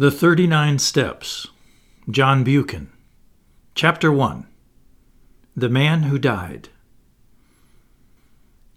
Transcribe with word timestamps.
The 0.00 0.12
39 0.12 0.78
Steps, 0.78 1.48
John 2.08 2.44
Buchan. 2.44 2.92
Chapter 3.74 4.12
1 4.12 4.46
The 5.56 5.68
Man 5.68 6.04
Who 6.04 6.20
Died. 6.20 6.68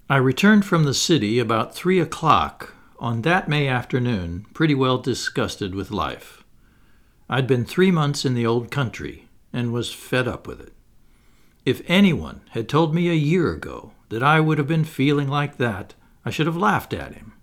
I 0.10 0.18
returned 0.18 0.66
from 0.66 0.84
the 0.84 0.96
city 0.96 1.38
about 1.38 1.76
three 1.76 2.00
o'clock 2.00 2.74
on 2.98 3.22
that 3.22 3.48
May 3.48 3.68
afternoon, 3.68 4.48
pretty 4.56 4.74
well 4.74 4.98
disgusted 4.98 5.76
with 5.76 5.92
life. 5.92 6.44
I'd 7.30 7.46
been 7.46 7.66
three 7.66 7.92
months 7.92 8.26
in 8.26 8.34
the 8.34 8.48
old 8.48 8.72
country 8.72 9.28
and 9.54 9.72
was 9.72 9.94
fed 9.94 10.28
up 10.28 10.48
with 10.48 10.60
it. 10.60 10.74
If 11.68 11.84
anyone 11.86 12.42
had 12.54 12.68
told 12.68 12.96
me 12.96 13.10
a 13.10 13.14
year 13.14 13.54
ago 13.54 13.92
that 14.10 14.24
I 14.24 14.40
would 14.40 14.58
have 14.58 14.68
been 14.68 14.86
feeling 14.86 15.28
like 15.28 15.58
that, 15.58 15.94
I 16.26 16.32
should 16.32 16.48
have 16.48 16.58
laughed 16.58 16.96
at 16.96 17.14
him. 17.14 17.34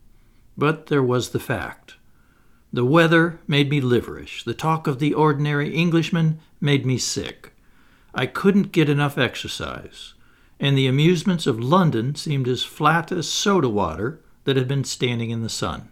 But 0.56 0.86
there 0.86 1.00
was 1.00 1.28
the 1.28 1.38
fact. 1.38 1.94
The 2.72 2.84
weather 2.84 3.40
made 3.46 3.70
me 3.70 3.80
liverish. 3.80 4.44
The 4.44 4.54
talk 4.54 4.86
of 4.86 4.98
the 4.98 5.14
ordinary 5.14 5.74
Englishman 5.74 6.40
made 6.60 6.84
me 6.84 6.98
sick. 6.98 7.52
I 8.14 8.26
couldn't 8.26 8.72
get 8.72 8.88
enough 8.88 9.16
exercise, 9.16 10.14
and 10.60 10.76
the 10.76 10.86
amusements 10.86 11.46
of 11.46 11.60
London 11.60 12.14
seemed 12.14 12.48
as 12.48 12.64
flat 12.64 13.10
as 13.12 13.28
soda 13.28 13.68
water 13.68 14.20
that 14.44 14.56
had 14.56 14.68
been 14.68 14.84
standing 14.84 15.30
in 15.30 15.42
the 15.42 15.48
sun. 15.48 15.88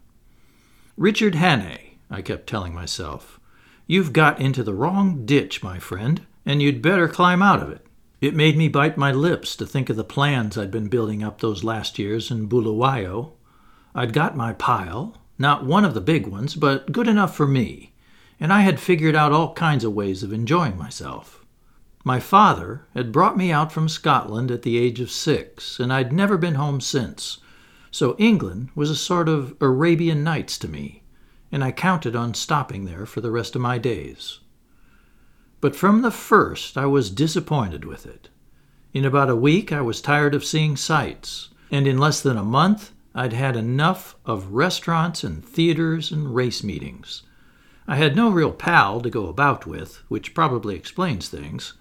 Richard 0.96 1.34
Hannay, 1.34 1.98
I 2.10 2.22
kept 2.22 2.46
telling 2.46 2.74
myself, 2.74 3.38
you've 3.86 4.12
got 4.12 4.40
into 4.40 4.62
the 4.62 4.74
wrong 4.74 5.24
ditch, 5.24 5.62
my 5.62 5.78
friend, 5.78 6.26
and 6.44 6.60
you'd 6.62 6.82
better 6.82 7.08
climb 7.08 7.42
out 7.42 7.62
of 7.62 7.70
it. 7.70 7.86
It 8.20 8.34
made 8.34 8.56
me 8.56 8.68
bite 8.68 8.96
my 8.96 9.12
lips 9.12 9.56
to 9.56 9.66
think 9.66 9.90
of 9.90 9.96
the 9.96 10.04
plans 10.04 10.56
I'd 10.56 10.70
been 10.70 10.88
building 10.88 11.22
up 11.22 11.40
those 11.40 11.64
last 11.64 11.98
years 11.98 12.30
in 12.30 12.48
Bulawayo. 12.48 13.32
I'd 13.94 14.12
got 14.12 14.36
my 14.36 14.52
pile, 14.54 15.18
not 15.38 15.64
one 15.64 15.84
of 15.84 15.94
the 15.94 16.00
big 16.00 16.26
ones, 16.26 16.54
but 16.54 16.92
good 16.92 17.08
enough 17.08 17.36
for 17.36 17.46
me, 17.46 17.92
and 18.40 18.52
I 18.52 18.60
had 18.60 18.80
figured 18.80 19.14
out 19.14 19.32
all 19.32 19.54
kinds 19.54 19.84
of 19.84 19.92
ways 19.92 20.22
of 20.22 20.32
enjoying 20.32 20.76
myself. 20.76 21.44
My 22.04 22.20
father 22.20 22.86
had 22.94 23.12
brought 23.12 23.36
me 23.36 23.50
out 23.50 23.72
from 23.72 23.88
Scotland 23.88 24.50
at 24.50 24.62
the 24.62 24.78
age 24.78 25.00
of 25.00 25.10
six, 25.10 25.80
and 25.80 25.92
I'd 25.92 26.12
never 26.12 26.38
been 26.38 26.54
home 26.54 26.80
since, 26.80 27.38
so 27.90 28.14
England 28.18 28.70
was 28.74 28.90
a 28.90 28.96
sort 28.96 29.28
of 29.28 29.56
Arabian 29.60 30.22
Nights 30.22 30.58
to 30.58 30.68
me, 30.68 31.02
and 31.50 31.64
I 31.64 31.72
counted 31.72 32.14
on 32.14 32.34
stopping 32.34 32.84
there 32.84 33.06
for 33.06 33.20
the 33.20 33.30
rest 33.30 33.56
of 33.56 33.62
my 33.62 33.78
days. 33.78 34.40
But 35.60 35.74
from 35.74 36.02
the 36.02 36.10
first 36.10 36.76
I 36.76 36.86
was 36.86 37.10
disappointed 37.10 37.84
with 37.84 38.06
it. 38.06 38.28
In 38.92 39.04
about 39.04 39.30
a 39.30 39.36
week 39.36 39.72
I 39.72 39.80
was 39.80 40.00
tired 40.00 40.34
of 40.34 40.44
seeing 40.44 40.76
sights, 40.76 41.48
and 41.70 41.86
in 41.86 41.98
less 41.98 42.20
than 42.20 42.36
a 42.36 42.44
month 42.44 42.92
I'd 43.18 43.32
had 43.32 43.56
enough 43.56 44.14
of 44.26 44.48
restaurants 44.48 45.24
and 45.24 45.42
theaters 45.42 46.12
and 46.12 46.34
race 46.34 46.62
meetings. 46.62 47.22
I 47.88 47.96
had 47.96 48.14
no 48.14 48.28
real 48.28 48.52
pal 48.52 49.00
to 49.00 49.08
go 49.08 49.28
about 49.28 49.64
with, 49.64 50.02
which 50.08 50.34
probably 50.34 50.74
explains 50.74 51.30
things. 51.30 51.72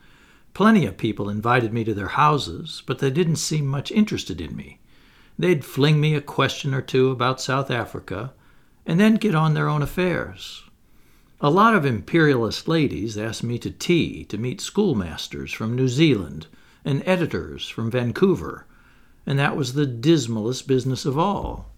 Plenty 0.53 0.85
of 0.85 0.95
people 0.95 1.29
invited 1.29 1.73
me 1.73 1.83
to 1.83 1.93
their 1.93 2.07
houses, 2.07 2.83
but 2.85 2.99
they 2.99 3.11
didn't 3.11 3.35
seem 3.35 3.67
much 3.67 3.91
interested 3.91 4.39
in 4.39 4.55
me. 4.55 4.79
They'd 5.37 5.65
fling 5.65 5.99
me 5.99 6.15
a 6.15 6.21
question 6.21 6.73
or 6.73 6.81
two 6.81 7.09
about 7.09 7.41
South 7.41 7.69
Africa, 7.69 8.31
and 8.85 8.97
then 8.97 9.15
get 9.15 9.35
on 9.35 9.55
their 9.55 9.67
own 9.67 9.81
affairs. 9.81 10.63
A 11.41 11.49
lot 11.49 11.75
of 11.75 11.85
imperialist 11.85 12.69
ladies 12.69 13.17
asked 13.17 13.43
me 13.43 13.59
to 13.59 13.71
tea 13.71 14.23
to 14.23 14.37
meet 14.37 14.61
schoolmasters 14.61 15.51
from 15.51 15.75
New 15.75 15.89
Zealand 15.89 16.47
and 16.85 17.03
editors 17.05 17.67
from 17.67 17.91
Vancouver 17.91 18.65
and 19.25 19.39
that 19.39 19.55
was 19.55 19.73
the 19.73 19.85
dismalest 19.85 20.67
business 20.67 21.05
of 21.05 21.17
all. 21.17 21.71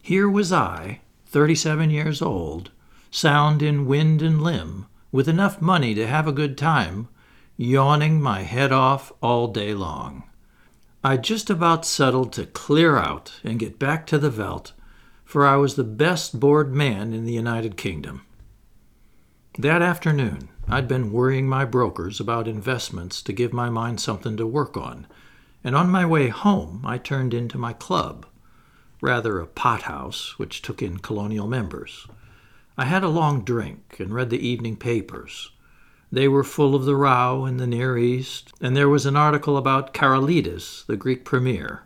Here 0.00 0.28
was 0.28 0.52
I, 0.52 1.00
thirty 1.26 1.54
seven 1.54 1.90
years 1.90 2.20
old, 2.20 2.70
sound 3.10 3.62
in 3.62 3.86
wind 3.86 4.22
and 4.22 4.42
limb, 4.42 4.86
with 5.10 5.28
enough 5.28 5.60
money 5.60 5.94
to 5.94 6.06
have 6.06 6.26
a 6.26 6.32
good 6.32 6.56
time, 6.56 7.08
yawning 7.56 8.20
my 8.20 8.42
head 8.42 8.72
off 8.72 9.12
all 9.20 9.48
day 9.48 9.74
long. 9.74 10.24
I 11.04 11.16
just 11.16 11.50
about 11.50 11.84
settled 11.84 12.32
to 12.34 12.46
clear 12.46 12.96
out 12.96 13.40
and 13.44 13.58
get 13.58 13.78
back 13.78 14.06
to 14.06 14.18
the 14.18 14.30
veldt, 14.30 14.72
for 15.24 15.46
I 15.46 15.56
was 15.56 15.74
the 15.74 15.84
best 15.84 16.38
bored 16.38 16.72
man 16.74 17.12
in 17.12 17.24
the 17.24 17.32
United 17.32 17.76
Kingdom. 17.76 18.24
That 19.58 19.82
afternoon, 19.82 20.48
I'd 20.68 20.88
been 20.88 21.12
worrying 21.12 21.48
my 21.48 21.64
brokers 21.64 22.20
about 22.20 22.48
investments 22.48 23.20
to 23.22 23.32
give 23.32 23.52
my 23.52 23.68
mind 23.68 24.00
something 24.00 24.36
to 24.36 24.46
work 24.46 24.76
on 24.76 25.06
and 25.64 25.76
on 25.76 25.90
my 25.90 26.04
way 26.04 26.28
home 26.28 26.82
I 26.84 26.98
turned 26.98 27.34
into 27.34 27.58
my 27.58 27.72
club, 27.72 28.26
rather 29.00 29.38
a 29.38 29.46
pothouse 29.46 30.38
which 30.38 30.62
took 30.62 30.82
in 30.82 30.98
colonial 30.98 31.46
members. 31.46 32.06
I 32.76 32.86
had 32.86 33.04
a 33.04 33.08
long 33.08 33.44
drink 33.44 33.96
and 33.98 34.14
read 34.14 34.30
the 34.30 34.46
evening 34.46 34.76
papers. 34.76 35.50
They 36.10 36.28
were 36.28 36.44
full 36.44 36.74
of 36.74 36.84
the 36.84 36.96
row 36.96 37.46
in 37.46 37.56
the 37.56 37.66
Near 37.66 37.96
East, 37.96 38.52
and 38.60 38.76
there 38.76 38.88
was 38.88 39.06
an 39.06 39.16
article 39.16 39.56
about 39.56 39.94
Karolides, 39.94 40.84
the 40.86 40.96
Greek 40.96 41.24
premier. 41.24 41.84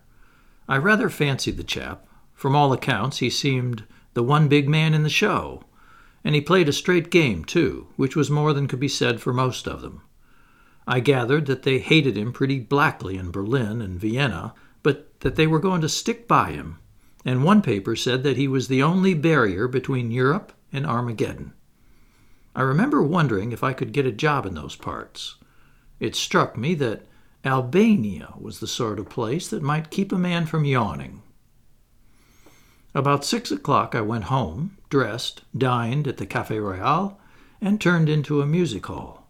I 0.69 0.79
rather 0.79 1.09
fancied 1.09 1.57
the 1.57 1.65
chap. 1.65 2.07
From 2.35 2.57
all 2.57 2.73
accounts, 2.73 3.19
he 3.19 3.31
seemed 3.31 3.85
the 4.15 4.23
one 4.23 4.49
big 4.49 4.69
man 4.69 4.95
in 4.95 5.05
the 5.05 5.09
show, 5.09 5.63
and 6.25 6.35
he 6.35 6.41
played 6.41 6.69
a 6.69 6.73
straight 6.73 7.11
game, 7.11 7.45
too, 7.45 7.87
which 7.97 8.17
was 8.17 8.31
more 8.31 8.53
than 8.53 8.67
could 8.67 8.81
be 8.81 8.89
said 8.89 9.21
for 9.21 9.33
most 9.33 9.69
of 9.69 9.81
them. 9.81 10.03
I 10.87 11.01
gathered 11.01 11.47
that 11.47 11.63
they 11.65 11.79
hated 11.79 12.17
him 12.17 12.33
pretty 12.33 12.61
blackly 12.61 13.17
in 13.17 13.33
Berlin 13.33 13.81
and 13.81 13.99
Vienna, 13.99 14.55
but 14.83 15.19
that 15.21 15.35
they 15.35 15.47
were 15.47 15.59
going 15.59 15.81
to 15.81 15.89
stick 15.89 16.29
by 16.29 16.53
him, 16.53 16.79
and 17.25 17.43
one 17.43 17.61
paper 17.61 17.97
said 17.97 18.23
that 18.23 18.37
he 18.37 18.47
was 18.47 18.69
the 18.69 18.83
only 18.83 19.13
barrier 19.13 19.67
between 19.67 20.13
Europe 20.13 20.53
and 20.73 20.87
Armageddon. 20.87 21.53
I 22.55 22.63
remember 22.63 23.03
wondering 23.03 23.53
if 23.53 23.65
I 23.65 23.73
could 23.73 23.93
get 23.93 24.07
a 24.07 24.13
job 24.13 24.47
in 24.47 24.55
those 24.55 24.77
parts. 24.77 25.37
It 25.99 26.15
struck 26.15 26.57
me 26.57 26.75
that 26.77 27.07
Albania 27.45 28.35
was 28.39 28.61
the 28.61 28.67
sort 28.67 28.99
of 28.99 29.09
place 29.09 29.49
that 29.49 29.63
might 29.63 29.91
keep 29.91 30.13
a 30.13 30.19
man 30.19 30.47
from 30.47 30.65
yawning. 30.65 31.23
About 32.95 33.25
six 33.25 33.51
o'clock 33.51 33.95
I 33.95 34.01
went 34.01 34.25
home, 34.25 34.79
dressed, 34.89 35.43
dined 35.57 36.09
at 36.09 36.17
the 36.17 36.27
Cafe 36.27 36.59
Royal, 36.59 37.21
and 37.61 37.81
turned 37.81 38.09
into 38.09 38.41
a 38.41 38.47
music 38.47 38.87
hall. 38.87 39.26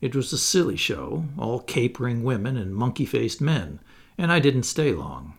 It 0.00 0.14
was 0.14 0.32
a 0.32 0.38
silly 0.38 0.76
show, 0.76 1.26
all 1.38 1.60
capering 1.60 2.22
women 2.22 2.56
and 2.56 2.74
monkey 2.74 3.06
faced 3.06 3.40
men, 3.40 3.80
and 4.18 4.30
I 4.30 4.40
didn't 4.40 4.64
stay 4.64 4.92
long. 4.92 5.34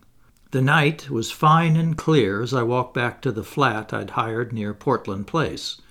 The 0.51 0.61
night 0.61 1.09
was 1.09 1.29
fine 1.29 1.75
and 1.75 1.97
clear 1.97 2.41
as 2.41 2.53
I 2.53 2.63
walked 2.63 2.93
back 2.93 3.21
to 3.21 3.31
the 3.31 3.43
flat 3.43 3.93
I'd 3.93 4.11
hired 4.11 4.53
near 4.53 4.73
Portland 4.73 5.27
Place. 5.27 5.81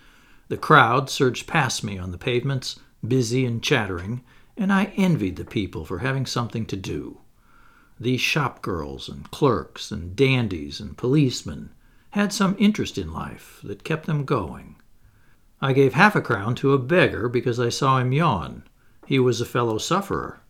The 0.49 0.57
crowd 0.57 1.11
surged 1.11 1.47
past 1.47 1.85
me 1.85 1.99
on 1.99 2.11
the 2.11 2.19
pavements, 2.19 2.81
busy 3.07 3.45
and 3.45 3.63
chattering, 3.63 4.23
and 4.57 4.73
I 4.73 4.93
envied 4.97 5.37
the 5.37 5.45
people 5.45 5.85
for 5.85 5.99
having 5.99 6.25
something 6.25 6.65
to 6.67 6.77
do. 6.77 7.19
These 8.01 8.21
shop 8.21 8.63
girls 8.63 9.09
and 9.09 9.31
clerks 9.31 9.91
and 9.91 10.17
dandies 10.17 10.81
and 10.81 10.97
policemen 10.97 11.71
had 12.11 12.33
some 12.33 12.57
interest 12.59 12.97
in 12.97 13.13
life 13.13 13.61
that 13.63 13.85
kept 13.85 14.07
them 14.07 14.25
going. 14.25 14.76
I 15.61 15.73
gave 15.73 15.95
half 15.95 16.15
a 16.15 16.21
crown 16.21 16.55
to 16.57 16.75
a 16.75 16.79
beggar 16.79 17.29
because 17.29 17.59
I 17.59 17.71
saw 17.71 17.99
him 17.99 18.13
yawn. 18.13 18.65
He 19.07 19.19
was 19.19 19.41
a 19.41 19.47
fellow 19.47 19.79
sufferer. 19.79 20.41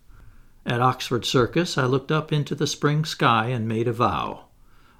At 0.64 0.80
Oxford 0.80 1.24
Circus, 1.24 1.78
I 1.78 1.84
looked 1.84 2.10
up 2.10 2.32
into 2.32 2.56
the 2.56 2.66
spring 2.66 3.04
sky 3.04 3.48
and 3.48 3.68
made 3.68 3.86
a 3.86 3.92
vow. 3.92 4.46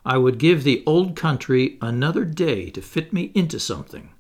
I 0.05 0.19
would 0.19 0.39
give 0.39 0.63
the 0.63 0.85
old 0.87 1.17
country 1.17 1.77
another 1.83 2.25
day 2.25 2.71
to 2.71 2.81
fit 2.81 3.13
me 3.13 3.33
into 3.35 3.59
something. 3.59 4.11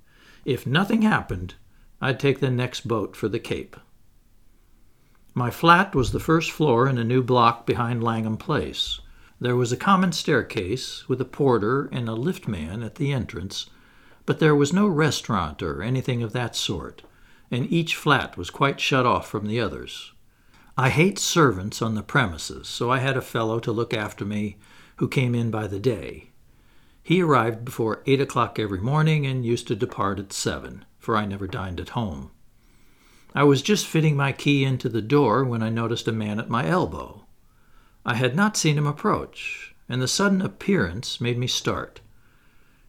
If 0.45 0.67
nothing 0.67 1.03
happened, 1.03 1.55
I'd 2.01 2.19
take 2.19 2.41
the 2.41 2.51
next 2.51 2.89
boat 2.89 3.15
for 3.15 3.29
the 3.29 3.39
Cape. 3.39 3.77
My 5.35 5.51
flat 5.51 5.95
was 5.95 6.11
the 6.11 6.19
first 6.19 6.51
floor 6.51 6.89
in 6.89 6.99
a 6.99 7.05
new 7.05 7.23
block 7.23 7.65
behind 7.65 8.03
Langham 8.03 8.37
Place. 8.37 9.01
There 9.41 9.55
was 9.55 9.71
a 9.71 9.77
common 9.77 10.11
staircase 10.11 11.09
with 11.09 11.21
a 11.21 11.25
porter 11.25 11.89
and 11.93 12.09
a 12.09 12.15
lift 12.15 12.49
man 12.49 12.83
at 12.83 12.97
the 12.97 13.13
entrance 13.13 13.71
but 14.27 14.41
there 14.41 14.55
was 14.55 14.73
no 14.73 14.87
restaurant 14.87 15.63
or 15.63 15.83
anything 15.83 16.23
of 16.23 16.33
that 16.33 16.55
sort, 16.57 17.03
and 17.51 17.73
each 17.73 17.95
flat 17.95 18.37
was 18.37 18.51
quite 18.51 18.81
shut 18.81 19.07
off 19.07 19.29
from 19.29 19.47
the 19.47 19.61
others. 19.61 20.13
I 20.77 20.91
hate 20.91 21.19
servants 21.19 21.81
on 21.81 21.95
the 21.95 22.03
premises, 22.03 22.69
so 22.69 22.91
I 22.91 22.99
had 22.99 23.17
a 23.17 23.23
fellow 23.23 23.61
to 23.61 23.73
look 23.73 23.95
after 23.95 24.25
me 24.25 24.59
who 24.97 25.09
came 25.09 25.35
in 25.35 25.51
by 25.51 25.67
the 25.69 25.81
day. 25.81 26.31
He 27.03 27.23
arrived 27.23 27.65
before 27.65 28.03
eight 28.07 28.21
o'clock 28.21 28.59
every 28.59 28.81
morning 28.81 29.27
and 29.27 29.47
used 29.47 29.69
to 29.69 29.77
depart 29.77 30.19
at 30.19 30.33
seven, 30.33 30.85
for 30.99 31.17
I 31.17 31.25
never 31.25 31.47
dined 31.47 31.81
at 31.81 31.91
home. 31.91 32.33
I 33.35 33.45
was 33.45 33.63
just 33.63 33.87
fitting 33.87 34.17
my 34.17 34.33
key 34.33 34.65
into 34.65 34.89
the 34.89 35.03
door 35.03 35.45
when 35.45 35.63
I 35.63 35.69
noticed 35.69 36.09
a 36.09 36.13
man 36.13 36.41
at 36.41 36.51
my 36.51 36.67
elbow. 36.67 37.27
I 38.05 38.15
had 38.15 38.35
not 38.35 38.57
seen 38.57 38.77
him 38.77 38.87
approach, 38.87 39.75
and 39.89 40.03
the 40.03 40.09
sudden 40.09 40.43
appearance 40.43 41.21
made 41.21 41.39
me 41.39 41.47
start. 41.47 42.01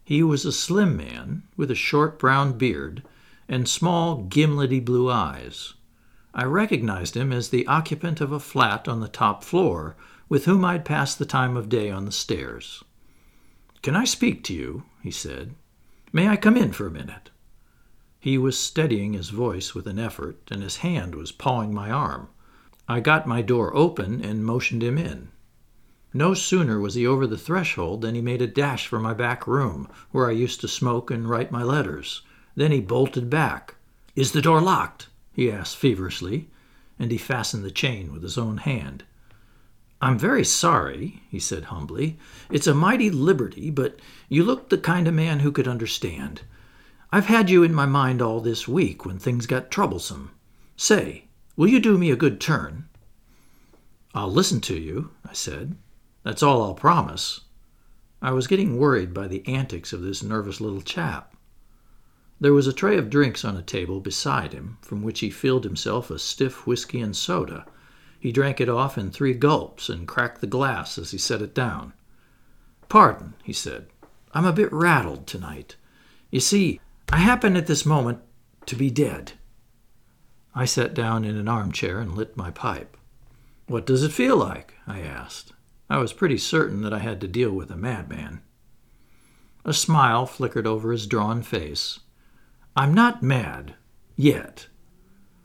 He 0.07 0.24
was 0.24 0.45
a 0.45 0.54
slim 0.54 0.95
man 0.95 1.44
with 1.57 1.69
a 1.69 1.75
short 1.75 2.18
brown 2.18 2.57
beard 2.57 3.04
and 3.50 3.68
small, 3.68 4.24
gimlety 4.24 4.80
blue 4.80 5.12
eyes. 5.12 5.74
I 6.33 6.45
recognized 6.45 7.18
him 7.18 7.33
as 7.33 7.50
the 7.50 7.68
occupant 7.68 8.21
of 8.21 8.31
a 8.31 8.39
flat 8.39 8.88
on 8.88 9.01
the 9.01 9.09
top 9.09 9.44
floor 9.44 9.98
with 10.30 10.45
whom 10.45 10.63
I'd 10.63 10.86
passed 10.86 11.19
the 11.19 11.25
time 11.25 11.57
of 11.57 11.68
day 11.68 11.92
on 11.92 12.06
the 12.06 12.13
stairs. 12.13 12.86
Can 13.81 13.98
I 13.98 14.06
speak 14.06 14.45
to 14.45 14.54
you? 14.54 14.83
he 15.04 15.12
said. 15.12 15.56
May 16.13 16.30
I 16.30 16.38
come 16.38 16.56
in 16.56 16.71
for 16.71 16.88
a 16.88 16.89
minute? 16.89 17.30
He 18.18 18.38
was 18.38 18.57
steadying 18.57 19.12
his 19.12 19.27
voice 19.27 19.75
with 19.75 19.88
an 19.88 20.00
effort, 20.00 20.38
and 20.50 20.63
his 20.63 20.77
hand 20.77 21.15
was 21.15 21.33
pawing 21.33 21.74
my 21.74 21.92
arm. 21.92 22.30
I 22.88 23.01
got 23.01 23.27
my 23.27 23.42
door 23.42 23.75
open 23.75 24.24
and 24.24 24.45
motioned 24.45 24.83
him 24.83 24.98
in. 24.98 25.33
No 26.13 26.33
sooner 26.33 26.80
was 26.80 26.94
he 26.94 27.06
over 27.06 27.27
the 27.27 27.38
threshold 27.38 28.01
than 28.01 28.15
he 28.15 28.21
made 28.21 28.42
a 28.42 28.48
dash 28.48 28.88
for 28.88 29.00
my 29.00 29.13
back 29.13 29.45
room, 29.45 29.89
where 30.12 30.27
I 30.27 30.31
used 30.31 30.62
to 30.62 30.68
smoke 30.68 31.12
and 31.12 31.30
write 31.30 31.51
my 31.51 31.63
letters. 31.63 32.21
Then 32.56 32.71
he 32.71 32.80
bolted 32.80 33.30
back. 33.30 33.75
Is 34.15 34.31
the 34.31 34.42
door 34.42 34.62
locked? 34.62 35.09
he 35.33 35.51
asked 35.51 35.77
feverishly, 35.77 36.50
and 36.98 37.12
he 37.12 37.18
fastened 37.18 37.63
the 37.63 37.71
chain 37.71 38.12
with 38.12 38.24
his 38.24 38.38
own 38.38 38.57
hand. 38.57 39.04
I'm 40.01 40.18
very 40.18 40.44
sorry, 40.44 41.24
he 41.30 41.39
said 41.39 41.65
humbly. 41.65 42.18
It's 42.50 42.68
a 42.68 42.74
mighty 42.74 43.10
liberty, 43.10 43.69
but 43.69 44.00
you 44.30 44.44
look 44.44 44.69
the 44.69 44.77
kind 44.77 45.07
of 45.07 45.13
man 45.13 45.39
who 45.39 45.51
could 45.51 45.68
understand. 45.68 46.42
I've 47.12 47.25
had 47.25 47.50
you 47.50 47.63
in 47.63 47.74
my 47.74 47.86
mind 47.86 48.21
all 48.21 48.39
this 48.39 48.68
week 48.68 49.06
when 49.06 49.19
things 49.19 49.45
got 49.45 49.71
troublesome. 49.71 50.31
Say, 50.75 51.25
will 51.56 51.68
you 51.68 51.80
do 51.80 51.98
me 51.98 52.12
a 52.12 52.15
good 52.15 52.39
turn? 52.39 52.88
I'll 54.13 54.31
listen 54.31 54.62
to 54.62 54.75
you, 54.75 55.12
I 55.27 55.33
said. 55.33 55.75
That's 56.27 56.44
all 56.44 56.62
I'll 56.62 56.74
promise. 56.74 57.39
I 58.21 58.31
was 58.31 58.47
getting 58.47 58.77
worried 58.77 59.13
by 59.13 59.29
the 59.29 59.47
antics 59.47 59.94
of 59.94 60.01
this 60.01 60.21
nervous 60.21 60.59
little 60.59 60.81
chap. 60.81 61.33
There 62.38 62.51
was 62.51 62.68
a 62.68 62.74
tray 62.74 62.97
of 62.97 63.09
drinks 63.09 63.45
on 63.45 63.56
a 63.56 63.62
table 63.62 64.01
beside 64.01 64.51
him, 64.51 64.77
from 64.81 65.03
which 65.03 65.21
he 65.21 65.29
filled 65.29 65.63
himself 65.63 66.12
a 66.12 66.19
stiff 66.19 66.68
whiskey 66.68 67.00
and 67.00 67.15
soda. 67.15 67.65
He 68.19 68.33
drank 68.33 68.59
it 68.59 68.68
off 68.68 68.97
in 68.97 69.09
three 69.09 69.33
gulps 69.33 69.88
and 69.88 70.06
cracked 70.06 70.41
the 70.41 70.47
glass 70.47 70.97
as 70.97 71.12
he 71.12 71.18
set 71.18 71.41
it 71.41 71.56
down. 71.56 71.94
Pardon, 72.89 73.35
he 73.41 73.53
said. 73.53 73.88
I'm 74.33 74.45
a 74.45 74.51
bit 74.51 74.74
rattled 74.74 75.27
tonight. 75.27 75.77
You 76.29 76.41
see, 76.41 76.81
I 77.07 77.19
happen 77.19 77.56
at 77.56 77.68
this 77.68 77.85
moment 77.85 78.19
to 78.65 78.75
be 78.75 78.91
dead. 78.91 79.31
I 80.53 80.65
sat 80.65 80.94
down 80.94 81.24
in 81.24 81.38
an 81.38 81.47
armchair 81.47 82.01
and 82.01 82.18
lit 82.18 82.35
my 82.35 82.51
pipe. 82.51 82.97
What 83.68 83.85
does 83.85 84.03
it 84.03 84.12
feel 84.12 84.35
like? 84.35 84.74
I 84.85 85.00
asked. 85.00 85.53
I 85.89 85.98
was 85.98 86.13
pretty 86.13 86.38
certain 86.38 86.81
that 86.81 86.94
I 86.94 87.00
had 87.00 87.22
to 87.22 87.28
deal 87.28 87.51
with 87.51 87.72
a 87.72 87.78
madman. 87.78 88.42
A 89.63 89.74
smile 89.74 90.25
flickered 90.25 90.68
over 90.68 90.92
his 90.92 91.07
drawn 91.07 91.42
face. 91.42 92.00
I'm 92.75 92.94
not 92.94 93.24
mad. 93.24 93.75
Yet. 94.16 94.68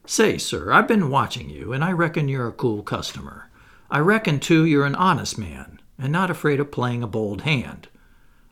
Say, 0.05 0.39
sir, 0.39 0.73
I've 0.73 0.89
been 0.89 1.11
watching 1.11 1.49
you, 1.49 1.73
and 1.73 1.85
I 1.85 1.93
reckon 1.93 2.29
you're 2.29 2.49
a 2.49 2.53
cool 2.53 2.83
customer. 2.83 3.51
I 3.91 3.99
reckon, 3.99 4.41
too, 4.41 4.65
you're 4.65 4.87
an 4.87 4.95
honest 4.95 5.39
man, 5.39 5.81
and 5.99 6.13
not 6.13 6.31
afraid 6.31 6.61
of 6.61 6.73
playing 6.73 7.03
a 7.03 7.07
bold 7.07 7.43
hand. 7.43 7.89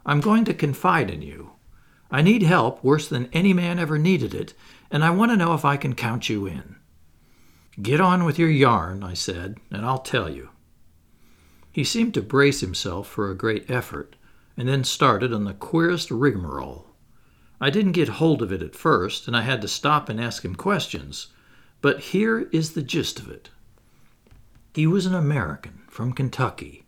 I'm 0.06 0.20
going 0.20 0.44
to 0.44 0.54
confide 0.54 1.10
in 1.10 1.22
you. 1.22 1.52
I 2.10 2.22
need 2.22 2.42
help 2.42 2.82
worse 2.82 3.08
than 3.08 3.28
any 3.32 3.52
man 3.52 3.78
ever 3.78 3.98
needed 3.98 4.34
it, 4.34 4.54
and 4.90 5.04
I 5.04 5.10
want 5.10 5.31
to 5.32 5.37
know 5.37 5.54
if 5.54 5.64
I 5.64 5.76
can 5.76 5.94
count 5.94 6.28
you 6.28 6.46
in. 6.46 6.76
Get 7.81 8.00
on 8.00 8.25
with 8.25 8.38
your 8.38 8.50
yarn, 8.50 9.02
I 9.02 9.14
said, 9.14 9.58
and 9.70 9.84
I'll 9.84 9.98
tell 9.98 10.28
you. 10.28 10.50
He 11.80 11.84
seemed 11.84 12.12
to 12.12 12.20
brace 12.20 12.60
himself 12.60 13.08
for 13.08 13.30
a 13.30 13.34
great 13.34 13.70
effort, 13.70 14.14
and 14.54 14.68
then 14.68 14.84
started 14.84 15.32
on 15.32 15.44
the 15.44 15.54
queerest 15.54 16.10
rigmarole. 16.10 16.94
I 17.58 17.70
didn't 17.70 17.92
get 17.92 18.20
hold 18.20 18.42
of 18.42 18.52
it 18.52 18.60
at 18.60 18.76
first, 18.76 19.26
and 19.26 19.34
I 19.34 19.40
had 19.40 19.62
to 19.62 19.66
stop 19.66 20.10
and 20.10 20.20
ask 20.20 20.44
him 20.44 20.56
questions, 20.56 21.28
but 21.80 22.00
here 22.12 22.50
is 22.52 22.74
the 22.74 22.82
gist 22.82 23.18
of 23.18 23.30
it. 23.30 23.48
He 24.74 24.86
was 24.86 25.06
an 25.06 25.14
American 25.14 25.80
from 25.88 26.12
Kentucky, 26.12 26.84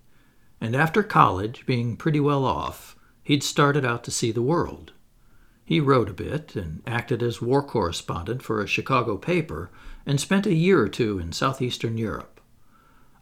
and 0.60 0.76
after 0.76 1.02
college, 1.02 1.64
being 1.64 1.96
pretty 1.96 2.20
well 2.20 2.44
off, 2.44 2.94
he'd 3.22 3.42
started 3.42 3.86
out 3.86 4.04
to 4.04 4.10
see 4.10 4.30
the 4.30 4.42
world. 4.42 4.92
He 5.64 5.80
wrote 5.80 6.10
a 6.10 6.12
bit 6.12 6.54
and 6.54 6.82
acted 6.86 7.22
as 7.22 7.40
war 7.40 7.62
correspondent 7.62 8.42
for 8.42 8.60
a 8.60 8.66
Chicago 8.66 9.16
paper 9.16 9.70
and 10.04 10.20
spent 10.20 10.44
a 10.44 10.52
year 10.52 10.82
or 10.82 10.88
two 10.90 11.18
in 11.18 11.32
southeastern 11.32 11.96
Europe. 11.96 12.31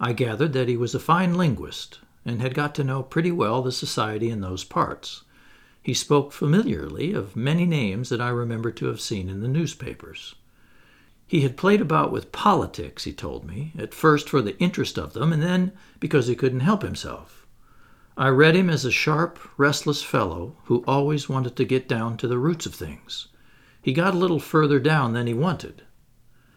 I 0.02 0.14
gathered 0.14 0.54
that 0.54 0.68
he 0.68 0.78
was 0.78 0.94
a 0.94 0.98
fine 0.98 1.34
linguist 1.34 1.98
and 2.24 2.40
had 2.40 2.54
got 2.54 2.74
to 2.76 2.84
know 2.84 3.02
pretty 3.02 3.30
well 3.30 3.60
the 3.60 3.70
society 3.70 4.30
in 4.30 4.40
those 4.40 4.64
parts. 4.64 5.24
He 5.82 5.92
spoke 5.92 6.32
familiarly 6.32 7.12
of 7.12 7.36
many 7.36 7.66
names 7.66 8.08
that 8.08 8.20
I 8.20 8.30
remembered 8.30 8.78
to 8.78 8.86
have 8.86 9.00
seen 9.00 9.28
in 9.28 9.40
the 9.40 9.48
newspapers. 9.48 10.34
He 11.26 11.42
had 11.42 11.58
played 11.58 11.82
about 11.82 12.10
with 12.12 12.32
politics, 12.32 13.04
he 13.04 13.12
told 13.12 13.44
me, 13.44 13.72
at 13.78 13.92
first 13.92 14.30
for 14.30 14.40
the 14.40 14.58
interest 14.58 14.98
of 14.98 15.12
them, 15.12 15.34
and 15.34 15.42
then 15.42 15.72
because 16.00 16.28
he 16.28 16.34
couldn't 16.34 16.60
help 16.60 16.82
himself. 16.82 17.46
I 18.16 18.28
read 18.28 18.56
him 18.56 18.70
as 18.70 18.86
a 18.86 18.90
sharp, 18.90 19.38
restless 19.58 20.02
fellow 20.02 20.56
who 20.64 20.82
always 20.86 21.28
wanted 21.28 21.56
to 21.56 21.64
get 21.66 21.88
down 21.88 22.16
to 22.16 22.26
the 22.26 22.38
roots 22.38 22.64
of 22.64 22.74
things. 22.74 23.28
He 23.82 23.92
got 23.92 24.14
a 24.14 24.18
little 24.18 24.40
further 24.40 24.78
down 24.78 25.12
than 25.12 25.26
he 25.26 25.34
wanted. 25.34 25.82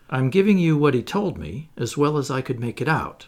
I'm 0.09 0.29
giving 0.29 0.57
you 0.57 0.77
what 0.77 0.93
he 0.93 1.03
told 1.03 1.37
me 1.37 1.71
as 1.75 1.97
well 1.97 2.17
as 2.17 2.31
I 2.31 2.41
could 2.41 2.59
make 2.59 2.81
it 2.81 2.87
out. 2.87 3.27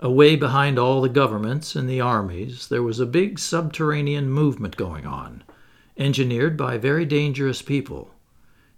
Away 0.00 0.36
behind 0.36 0.78
all 0.78 1.00
the 1.00 1.08
governments 1.08 1.74
and 1.74 1.88
the 1.88 2.02
armies, 2.02 2.68
there 2.68 2.82
was 2.82 3.00
a 3.00 3.06
big 3.06 3.38
subterranean 3.38 4.28
movement 4.28 4.76
going 4.76 5.06
on, 5.06 5.42
engineered 5.96 6.56
by 6.56 6.76
very 6.76 7.06
dangerous 7.06 7.62
people. 7.62 8.14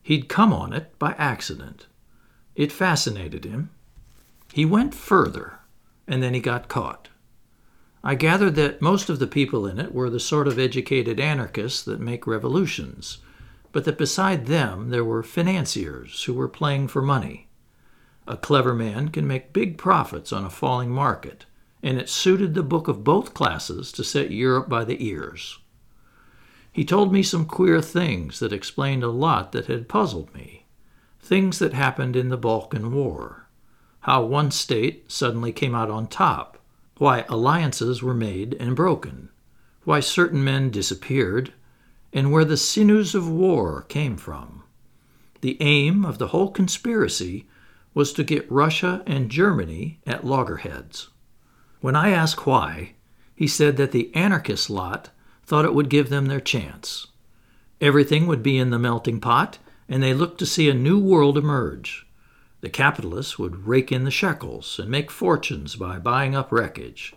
He'd 0.00 0.28
come 0.28 0.52
on 0.52 0.72
it 0.72 0.96
by 0.98 1.16
accident. 1.18 1.86
It 2.54 2.70
fascinated 2.70 3.44
him. 3.44 3.70
He 4.52 4.64
went 4.64 4.94
further, 4.94 5.58
and 6.06 6.22
then 6.22 6.34
he 6.34 6.40
got 6.40 6.68
caught. 6.68 7.08
I 8.04 8.14
gathered 8.14 8.54
that 8.54 8.80
most 8.80 9.10
of 9.10 9.18
the 9.18 9.26
people 9.26 9.66
in 9.66 9.80
it 9.80 9.92
were 9.92 10.10
the 10.10 10.20
sort 10.20 10.46
of 10.46 10.58
educated 10.58 11.18
anarchists 11.18 11.82
that 11.82 12.00
make 12.00 12.28
revolutions, 12.28 13.18
but 13.72 13.84
that 13.84 13.98
beside 13.98 14.46
them 14.46 14.90
there 14.90 15.04
were 15.04 15.24
financiers 15.24 16.22
who 16.24 16.32
were 16.32 16.48
playing 16.48 16.86
for 16.86 17.02
money. 17.02 17.47
A 18.28 18.36
clever 18.36 18.74
man 18.74 19.08
can 19.08 19.26
make 19.26 19.54
big 19.54 19.78
profits 19.78 20.34
on 20.34 20.44
a 20.44 20.50
falling 20.50 20.90
market, 20.90 21.46
and 21.82 21.96
it 21.96 22.10
suited 22.10 22.52
the 22.52 22.62
book 22.62 22.86
of 22.86 23.02
both 23.02 23.32
classes 23.32 23.90
to 23.92 24.04
set 24.04 24.30
Europe 24.30 24.68
by 24.68 24.84
the 24.84 25.02
ears. 25.02 25.58
He 26.70 26.84
told 26.84 27.10
me 27.10 27.22
some 27.22 27.46
queer 27.46 27.80
things 27.80 28.38
that 28.40 28.52
explained 28.52 29.02
a 29.02 29.08
lot 29.08 29.52
that 29.52 29.64
had 29.64 29.88
puzzled 29.88 30.34
me. 30.34 30.66
Things 31.20 31.58
that 31.58 31.72
happened 31.72 32.16
in 32.16 32.28
the 32.28 32.36
Balkan 32.36 32.92
War. 32.92 33.48
How 34.00 34.22
one 34.26 34.50
state 34.50 35.10
suddenly 35.10 35.50
came 35.50 35.74
out 35.74 35.88
on 35.88 36.06
top. 36.06 36.58
Why 36.98 37.24
alliances 37.30 38.02
were 38.02 38.12
made 38.12 38.52
and 38.60 38.76
broken. 38.76 39.30
Why 39.84 40.00
certain 40.00 40.44
men 40.44 40.68
disappeared. 40.68 41.54
And 42.12 42.30
where 42.30 42.44
the 42.44 42.58
sinews 42.58 43.14
of 43.14 43.30
war 43.30 43.86
came 43.88 44.18
from. 44.18 44.64
The 45.40 45.56
aim 45.62 46.04
of 46.04 46.18
the 46.18 46.28
whole 46.28 46.50
conspiracy 46.50 47.46
was 47.98 48.12
to 48.12 48.22
get 48.22 48.48
Russia 48.48 49.02
and 49.08 49.28
Germany 49.28 49.98
at 50.06 50.24
loggerheads. 50.24 51.08
When 51.80 51.96
I 51.96 52.10
asked 52.10 52.46
why, 52.46 52.92
he 53.34 53.48
said 53.48 53.76
that 53.76 53.90
the 53.90 54.14
anarchist 54.14 54.70
lot 54.70 55.10
thought 55.44 55.64
it 55.64 55.74
would 55.74 55.90
give 55.90 56.08
them 56.08 56.26
their 56.26 56.38
chance. 56.38 57.08
Everything 57.80 58.28
would 58.28 58.40
be 58.40 58.56
in 58.56 58.70
the 58.70 58.78
melting 58.78 59.18
pot, 59.18 59.58
and 59.88 60.00
they 60.00 60.14
looked 60.14 60.38
to 60.38 60.46
see 60.46 60.70
a 60.70 60.74
new 60.74 61.00
world 61.00 61.36
emerge. 61.36 62.06
The 62.60 62.68
capitalists 62.68 63.36
would 63.36 63.66
rake 63.66 63.90
in 63.90 64.04
the 64.04 64.12
shekels 64.12 64.78
and 64.78 64.88
make 64.88 65.10
fortunes 65.10 65.74
by 65.74 65.98
buying 65.98 66.36
up 66.36 66.52
wreckage. 66.52 67.16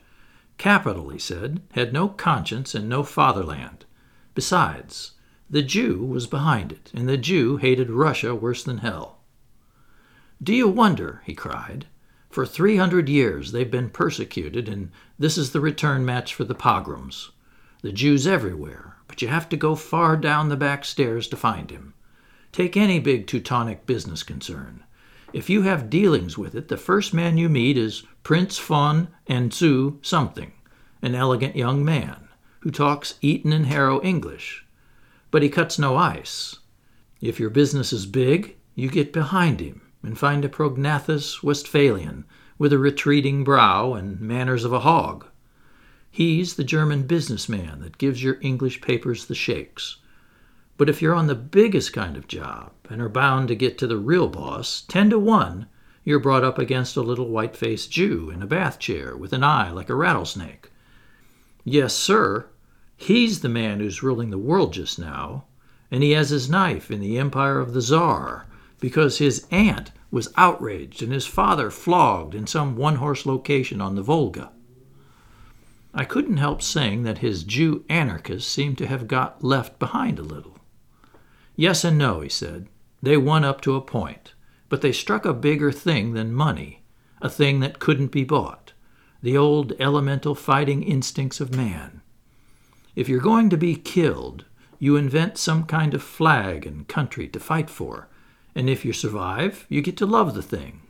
Capital, 0.57 1.09
he 1.09 1.19
said, 1.19 1.61
had 1.73 1.93
no 1.93 2.09
conscience 2.09 2.73
and 2.73 2.89
no 2.89 3.03
fatherland. 3.03 3.85
Besides, 4.33 5.11
the 5.47 5.61
Jew 5.61 6.03
was 6.03 6.25
behind 6.25 6.71
it, 6.71 6.91
and 6.95 7.07
the 7.07 7.17
Jew 7.17 7.57
hated 7.57 7.91
Russia 7.91 8.33
worse 8.33 8.63
than 8.63 8.79
hell. 8.79 9.20
Do 10.43 10.55
you 10.55 10.67
wonder? 10.67 11.21
he 11.25 11.35
cried. 11.35 11.85
For 12.31 12.47
three 12.47 12.77
hundred 12.77 13.09
years 13.09 13.51
they've 13.51 13.69
been 13.69 13.91
persecuted, 13.91 14.67
and 14.67 14.89
this 15.19 15.37
is 15.37 15.51
the 15.51 15.59
return 15.59 16.03
match 16.03 16.33
for 16.33 16.43
the 16.43 16.55
pogroms. 16.55 17.29
The 17.83 17.91
Jews 17.91 18.25
everywhere, 18.25 18.95
but 19.07 19.21
you 19.21 19.27
have 19.27 19.47
to 19.49 19.57
go 19.57 19.75
far 19.75 20.17
down 20.17 20.49
the 20.49 20.55
back 20.55 20.83
stairs 20.83 21.27
to 21.27 21.37
find 21.37 21.69
him. 21.69 21.93
Take 22.51 22.75
any 22.75 22.97
big 22.97 23.27
Teutonic 23.27 23.85
business 23.85 24.23
concern. 24.23 24.83
If 25.31 25.47
you 25.47 25.61
have 25.61 25.91
dealings 25.91 26.39
with 26.39 26.55
it, 26.55 26.69
the 26.69 26.77
first 26.77 27.13
man 27.13 27.37
you 27.37 27.47
meet 27.47 27.77
is 27.77 28.03
Prince 28.23 28.57
von 28.57 29.09
Anzu 29.29 30.03
something, 30.03 30.53
an 31.03 31.13
elegant 31.13 31.55
young 31.55 31.85
man 31.85 32.29
who 32.61 32.71
talks 32.71 33.13
Eton 33.21 33.53
and 33.53 33.67
Harrow 33.67 34.01
English. 34.01 34.65
But 35.29 35.43
he 35.43 35.49
cuts 35.49 35.77
no 35.77 35.97
ice. 35.97 36.57
If 37.21 37.39
your 37.39 37.51
business 37.51 37.93
is 37.93 38.07
big, 38.07 38.55
you 38.73 38.89
get 38.89 39.13
behind 39.13 39.59
him 39.59 39.81
and 40.03 40.17
find 40.17 40.43
a 40.43 40.49
prognathous 40.49 41.43
Westphalian 41.43 42.25
with 42.57 42.73
a 42.73 42.77
retreating 42.77 43.43
brow 43.43 43.93
and 43.93 44.19
manners 44.19 44.63
of 44.63 44.73
a 44.73 44.81
hog. 44.81 45.25
He's 46.09 46.55
the 46.55 46.63
German 46.63 47.03
businessman 47.03 47.81
that 47.81 47.97
gives 47.97 48.23
your 48.23 48.37
English 48.41 48.81
papers 48.81 49.25
the 49.25 49.35
shakes. 49.35 49.97
But 50.77 50.89
if 50.89 51.01
you're 51.01 51.15
on 51.15 51.27
the 51.27 51.35
biggest 51.35 51.93
kind 51.93 52.17
of 52.17 52.27
job 52.27 52.71
and 52.89 53.01
are 53.01 53.09
bound 53.09 53.47
to 53.47 53.55
get 53.55 53.77
to 53.77 53.87
the 53.87 53.97
real 53.97 54.27
boss, 54.27 54.83
ten 54.87 55.09
to 55.11 55.19
one, 55.19 55.67
you're 56.03 56.19
brought 56.19 56.43
up 56.43 56.57
against 56.57 56.97
a 56.97 57.01
little 57.01 57.29
white 57.29 57.55
faced 57.55 57.91
Jew 57.91 58.29
in 58.29 58.41
a 58.41 58.47
bath 58.47 58.79
chair 58.79 59.15
with 59.15 59.33
an 59.33 59.43
eye 59.43 59.71
like 59.71 59.89
a 59.89 59.95
rattlesnake. 59.95 60.71
Yes, 61.63 61.93
sir, 61.95 62.47
he's 62.97 63.41
the 63.41 63.49
man 63.49 63.79
who's 63.79 64.03
ruling 64.03 64.31
the 64.31 64.37
world 64.37 64.73
just 64.73 64.97
now, 64.97 65.45
and 65.91 66.01
he 66.01 66.11
has 66.11 66.29
his 66.29 66.49
knife 66.49 66.89
in 66.89 66.99
the 66.99 67.17
empire 67.17 67.59
of 67.59 67.73
the 67.73 67.81
Czar 67.81 68.47
because 68.81 69.19
his 69.19 69.47
aunt 69.51 69.91
was 70.11 70.33
outraged 70.35 71.01
and 71.01 71.13
his 71.13 71.25
father 71.25 71.71
flogged 71.71 72.35
in 72.35 72.45
some 72.45 72.75
one 72.75 72.97
horse 72.97 73.25
location 73.25 73.79
on 73.79 73.95
the 73.95 74.01
Volga. 74.01 74.51
I 75.93 76.03
couldn't 76.03 76.37
help 76.37 76.61
saying 76.61 77.03
that 77.03 77.19
his 77.19 77.43
Jew 77.43 77.85
anarchists 77.87 78.51
seemed 78.51 78.77
to 78.79 78.87
have 78.87 79.07
got 79.07 79.41
left 79.41 79.79
behind 79.79 80.19
a 80.19 80.23
little. 80.23 80.57
Yes 81.55 81.85
and 81.85 81.97
no, 81.97 82.19
he 82.19 82.29
said. 82.29 82.67
They 83.01 83.15
won 83.15 83.45
up 83.45 83.61
to 83.61 83.75
a 83.75 83.81
point, 83.81 84.33
but 84.67 84.81
they 84.81 84.91
struck 84.91 85.25
a 85.25 85.33
bigger 85.33 85.71
thing 85.71 86.13
than 86.13 86.33
money, 86.33 86.83
a 87.21 87.29
thing 87.29 87.61
that 87.61 87.79
couldn't 87.79 88.11
be 88.11 88.25
bought 88.25 88.73
the 89.21 89.37
old 89.37 89.73
elemental 89.79 90.33
fighting 90.33 90.81
instincts 90.81 91.39
of 91.39 91.55
man. 91.55 92.01
If 92.95 93.07
you're 93.07 93.21
going 93.21 93.49
to 93.51 93.57
be 93.57 93.75
killed, 93.75 94.45
you 94.79 94.95
invent 94.95 95.37
some 95.37 95.65
kind 95.65 95.93
of 95.93 96.01
flag 96.01 96.65
and 96.65 96.87
country 96.87 97.27
to 97.29 97.39
fight 97.39 97.69
for, 97.69 98.09
and 98.55 98.69
if 98.69 98.83
you 98.85 98.93
survive, 98.93 99.65
you 99.69 99.81
get 99.81 99.97
to 99.97 100.05
love 100.05 100.33
the 100.33 100.41
thing. 100.41 100.81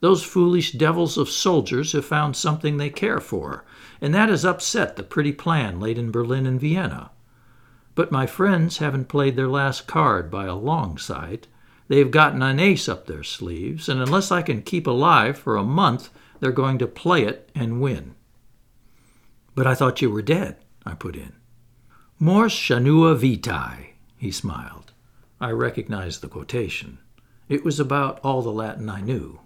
Those 0.00 0.24
foolish 0.24 0.72
devils 0.72 1.16
of 1.16 1.28
soldiers 1.28 1.92
have 1.92 2.04
found 2.04 2.34
something 2.34 2.76
they 2.76 2.90
care 2.90 3.20
for, 3.20 3.64
and 4.00 4.12
that 4.12 4.28
has 4.28 4.44
upset 4.44 4.96
the 4.96 5.02
pretty 5.04 5.32
plan 5.32 5.78
laid 5.78 5.96
in 5.96 6.10
Berlin 6.10 6.44
and 6.44 6.60
Vienna. 6.60 7.12
But 7.94 8.10
my 8.10 8.26
friends 8.26 8.78
haven't 8.78 9.08
played 9.08 9.36
their 9.36 9.48
last 9.48 9.86
card 9.86 10.30
by 10.30 10.46
a 10.46 10.56
long 10.56 10.98
sight. 10.98 11.46
They've 11.88 12.10
gotten 12.10 12.42
an 12.42 12.58
ace 12.58 12.88
up 12.88 13.06
their 13.06 13.22
sleeves, 13.22 13.88
and 13.88 14.00
unless 14.00 14.32
I 14.32 14.42
can 14.42 14.62
keep 14.62 14.86
alive 14.86 15.38
for 15.38 15.56
a 15.56 15.62
month, 15.62 16.10
they're 16.40 16.50
going 16.50 16.78
to 16.78 16.86
play 16.86 17.22
it 17.22 17.50
and 17.54 17.80
win. 17.80 18.16
But 19.54 19.66
I 19.66 19.74
thought 19.74 20.02
you 20.02 20.10
were 20.10 20.22
dead, 20.22 20.56
I 20.84 20.94
put 20.94 21.14
in. 21.14 21.34
Mors 22.18 22.54
janua 22.54 23.14
vitae, 23.14 23.92
he 24.16 24.32
smiled. 24.32 24.91
I 25.42 25.50
recognized 25.50 26.20
the 26.20 26.28
quotation. 26.28 26.98
It 27.48 27.64
was 27.64 27.80
about 27.80 28.20
all 28.20 28.42
the 28.42 28.52
Latin 28.52 28.88
I 28.88 29.00
knew. 29.00 29.40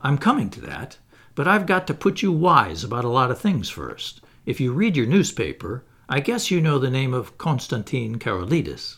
I'm 0.00 0.16
coming 0.16 0.48
to 0.48 0.62
that, 0.62 0.96
but 1.34 1.46
I've 1.46 1.66
got 1.66 1.86
to 1.88 1.94
put 1.94 2.22
you 2.22 2.32
wise 2.32 2.82
about 2.82 3.04
a 3.04 3.10
lot 3.10 3.30
of 3.30 3.38
things 3.38 3.68
first. 3.68 4.22
If 4.46 4.60
you 4.60 4.72
read 4.72 4.96
your 4.96 5.04
newspaper, 5.04 5.84
I 6.08 6.20
guess 6.20 6.50
you 6.50 6.62
know 6.62 6.78
the 6.78 6.88
name 6.88 7.12
of 7.12 7.36
Constantine 7.36 8.18
Karolides. 8.18 8.96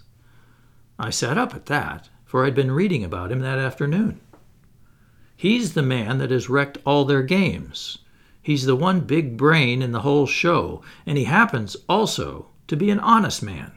I 0.96 1.10
sat 1.10 1.36
up 1.36 1.56
at 1.56 1.66
that, 1.66 2.08
for 2.24 2.46
I'd 2.46 2.54
been 2.54 2.70
reading 2.70 3.02
about 3.02 3.32
him 3.32 3.40
that 3.40 3.58
afternoon. 3.58 4.20
He's 5.34 5.74
the 5.74 5.82
man 5.82 6.18
that 6.18 6.30
has 6.30 6.48
wrecked 6.48 6.78
all 6.86 7.04
their 7.04 7.24
games. 7.24 7.98
He's 8.40 8.64
the 8.64 8.76
one 8.76 9.00
big 9.00 9.36
brain 9.36 9.82
in 9.82 9.90
the 9.90 10.02
whole 10.02 10.28
show, 10.28 10.82
and 11.04 11.18
he 11.18 11.24
happens 11.24 11.76
also 11.88 12.46
to 12.68 12.76
be 12.76 12.90
an 12.90 13.00
honest 13.00 13.42
man. 13.42 13.72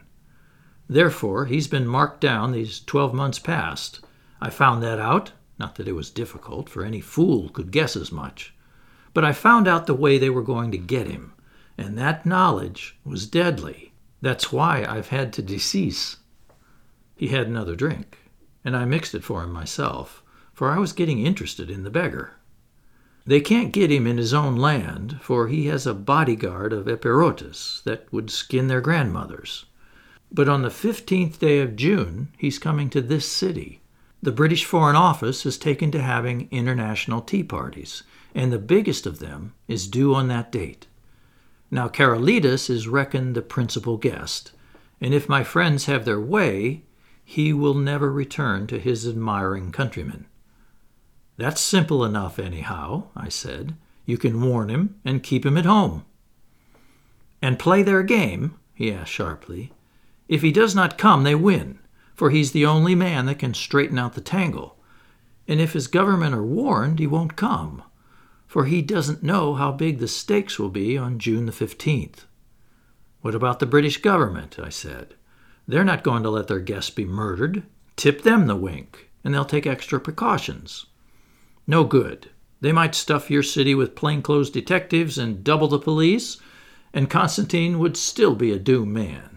Therefore, 0.88 1.46
he's 1.46 1.66
been 1.66 1.86
marked 1.86 2.20
down 2.20 2.52
these 2.52 2.80
twelve 2.80 3.12
months 3.12 3.40
past. 3.40 4.00
I 4.40 4.50
found 4.50 4.82
that 4.82 5.00
out, 5.00 5.32
not 5.58 5.74
that 5.76 5.88
it 5.88 5.94
was 5.94 6.10
difficult, 6.10 6.68
for 6.68 6.84
any 6.84 7.00
fool 7.00 7.48
could 7.48 7.72
guess 7.72 7.96
as 7.96 8.12
much. 8.12 8.54
But 9.12 9.24
I 9.24 9.32
found 9.32 9.66
out 9.66 9.86
the 9.86 9.94
way 9.94 10.16
they 10.16 10.30
were 10.30 10.42
going 10.42 10.70
to 10.70 10.78
get 10.78 11.08
him, 11.08 11.32
and 11.76 11.98
that 11.98 12.24
knowledge 12.24 12.96
was 13.04 13.26
deadly. 13.26 13.94
That's 14.20 14.52
why 14.52 14.84
I've 14.88 15.08
had 15.08 15.32
to 15.34 15.42
decease. 15.42 16.18
He 17.16 17.28
had 17.28 17.46
another 17.46 17.74
drink, 17.74 18.18
and 18.64 18.76
I 18.76 18.84
mixed 18.84 19.14
it 19.14 19.24
for 19.24 19.42
him 19.42 19.52
myself, 19.52 20.22
for 20.52 20.70
I 20.70 20.78
was 20.78 20.92
getting 20.92 21.24
interested 21.24 21.70
in 21.70 21.82
the 21.82 21.90
beggar. 21.90 22.34
They 23.24 23.40
can't 23.40 23.72
get 23.72 23.90
him 23.90 24.06
in 24.06 24.18
his 24.18 24.32
own 24.32 24.54
land, 24.54 25.18
for 25.20 25.48
he 25.48 25.66
has 25.66 25.86
a 25.86 25.94
bodyguard 25.94 26.72
of 26.72 26.86
Epirotes 26.86 27.82
that 27.82 28.06
would 28.12 28.30
skin 28.30 28.68
their 28.68 28.80
grandmothers. 28.80 29.66
But 30.32 30.48
on 30.48 30.62
the 30.62 30.70
fifteenth 30.70 31.38
day 31.38 31.60
of 31.60 31.76
June, 31.76 32.28
he's 32.36 32.58
coming 32.58 32.90
to 32.90 33.00
this 33.00 33.30
city. 33.30 33.80
The 34.22 34.32
British 34.32 34.64
Foreign 34.64 34.96
Office 34.96 35.44
has 35.44 35.56
taken 35.56 35.90
to 35.92 36.02
having 36.02 36.48
international 36.50 37.20
tea 37.20 37.42
parties, 37.42 38.02
and 38.34 38.52
the 38.52 38.58
biggest 38.58 39.06
of 39.06 39.18
them 39.18 39.54
is 39.68 39.86
due 39.86 40.14
on 40.14 40.28
that 40.28 40.50
date. 40.50 40.86
Now, 41.70 41.88
Karolides 41.88 42.70
is 42.70 42.88
reckoned 42.88 43.34
the 43.34 43.42
principal 43.42 43.96
guest, 43.96 44.52
and 45.00 45.12
if 45.12 45.28
my 45.28 45.44
friends 45.44 45.86
have 45.86 46.04
their 46.04 46.20
way, 46.20 46.82
he 47.24 47.52
will 47.52 47.74
never 47.74 48.10
return 48.10 48.66
to 48.68 48.78
his 48.78 49.06
admiring 49.06 49.72
countrymen. 49.72 50.26
That's 51.36 51.60
simple 51.60 52.04
enough, 52.04 52.38
anyhow, 52.38 53.08
I 53.16 53.28
said. 53.28 53.74
You 54.06 54.16
can 54.16 54.40
warn 54.40 54.70
him 54.70 55.00
and 55.04 55.22
keep 55.22 55.44
him 55.44 55.58
at 55.58 55.64
home. 55.64 56.04
And 57.42 57.58
play 57.58 57.82
their 57.82 58.02
game? 58.02 58.54
he 58.74 58.92
asked 58.92 59.12
sharply. 59.12 59.72
If 60.28 60.42
he 60.42 60.52
does 60.52 60.74
not 60.74 60.98
come, 60.98 61.22
they 61.22 61.34
win, 61.34 61.78
for 62.14 62.30
he's 62.30 62.52
the 62.52 62.66
only 62.66 62.94
man 62.94 63.26
that 63.26 63.38
can 63.38 63.54
straighten 63.54 63.98
out 63.98 64.14
the 64.14 64.20
tangle. 64.20 64.76
And 65.46 65.60
if 65.60 65.72
his 65.72 65.86
government 65.86 66.34
are 66.34 66.44
warned, 66.44 66.98
he 66.98 67.06
won't 67.06 67.36
come, 67.36 67.82
for 68.46 68.64
he 68.64 68.82
doesn't 68.82 69.22
know 69.22 69.54
how 69.54 69.70
big 69.72 69.98
the 69.98 70.08
stakes 70.08 70.58
will 70.58 70.70
be 70.70 70.98
on 70.98 71.18
June 71.18 71.46
the 71.46 71.52
15th. 71.52 72.24
What 73.20 73.34
about 73.34 73.60
the 73.60 73.66
British 73.66 73.98
government? 73.98 74.58
I 74.58 74.68
said. 74.68 75.14
They're 75.68 75.84
not 75.84 76.04
going 76.04 76.22
to 76.22 76.30
let 76.30 76.46
their 76.48 76.60
guests 76.60 76.90
be 76.90 77.04
murdered. 77.04 77.64
Tip 77.96 78.22
them 78.22 78.46
the 78.46 78.56
wink, 78.56 79.10
and 79.24 79.34
they'll 79.34 79.44
take 79.44 79.66
extra 79.66 80.00
precautions. 80.00 80.86
No 81.66 81.84
good. 81.84 82.30
They 82.60 82.72
might 82.72 82.94
stuff 82.94 83.30
your 83.30 83.42
city 83.42 83.74
with 83.74 83.96
plainclothes 83.96 84.50
detectives 84.50 85.18
and 85.18 85.44
double 85.44 85.68
the 85.68 85.78
police, 85.78 86.38
and 86.92 87.10
Constantine 87.10 87.78
would 87.78 87.96
still 87.96 88.34
be 88.34 88.52
a 88.52 88.58
doomed 88.58 88.92
man. 88.92 89.35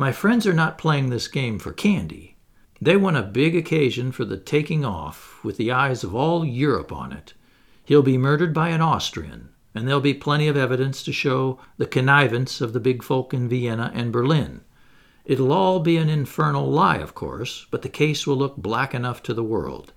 My 0.00 0.12
friends 0.12 0.46
are 0.46 0.54
not 0.54 0.78
playing 0.78 1.10
this 1.10 1.28
game 1.28 1.58
for 1.58 1.74
candy. 1.74 2.38
They 2.80 2.96
want 2.96 3.18
a 3.18 3.22
big 3.22 3.54
occasion 3.54 4.12
for 4.12 4.24
the 4.24 4.38
taking 4.38 4.82
off, 4.82 5.38
with 5.44 5.58
the 5.58 5.70
eyes 5.70 6.02
of 6.02 6.14
all 6.14 6.42
Europe 6.42 6.90
on 6.90 7.12
it. 7.12 7.34
He'll 7.84 8.00
be 8.00 8.16
murdered 8.16 8.54
by 8.54 8.70
an 8.70 8.80
Austrian, 8.80 9.50
and 9.74 9.86
there'll 9.86 10.00
be 10.00 10.14
plenty 10.14 10.48
of 10.48 10.56
evidence 10.56 11.02
to 11.02 11.12
show 11.12 11.60
the 11.76 11.84
connivance 11.84 12.62
of 12.62 12.72
the 12.72 12.80
big 12.80 13.02
folk 13.02 13.34
in 13.34 13.46
Vienna 13.46 13.92
and 13.94 14.10
Berlin. 14.10 14.62
It'll 15.26 15.52
all 15.52 15.80
be 15.80 15.98
an 15.98 16.08
infernal 16.08 16.70
lie, 16.70 16.96
of 16.96 17.14
course, 17.14 17.66
but 17.70 17.82
the 17.82 17.90
case 17.90 18.26
will 18.26 18.36
look 18.36 18.56
black 18.56 18.94
enough 18.94 19.22
to 19.24 19.34
the 19.34 19.44
world. 19.44 19.92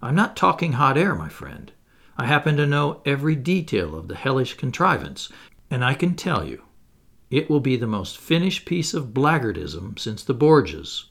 I'm 0.00 0.14
not 0.14 0.36
talking 0.36 0.74
hot 0.74 0.96
air, 0.96 1.16
my 1.16 1.28
friend. 1.28 1.72
I 2.16 2.26
happen 2.26 2.56
to 2.56 2.68
know 2.68 3.00
every 3.04 3.34
detail 3.34 3.96
of 3.96 4.06
the 4.06 4.14
hellish 4.14 4.54
contrivance, 4.54 5.28
and 5.68 5.84
I 5.84 5.94
can 5.94 6.14
tell 6.14 6.44
you 6.44 6.62
it 7.30 7.48
will 7.48 7.60
be 7.60 7.76
the 7.76 7.86
most 7.86 8.18
finished 8.18 8.64
piece 8.64 8.92
of 8.92 9.14
blackguardism 9.14 9.98
since 9.98 10.24
the 10.24 10.34
Borgias. 10.34 11.06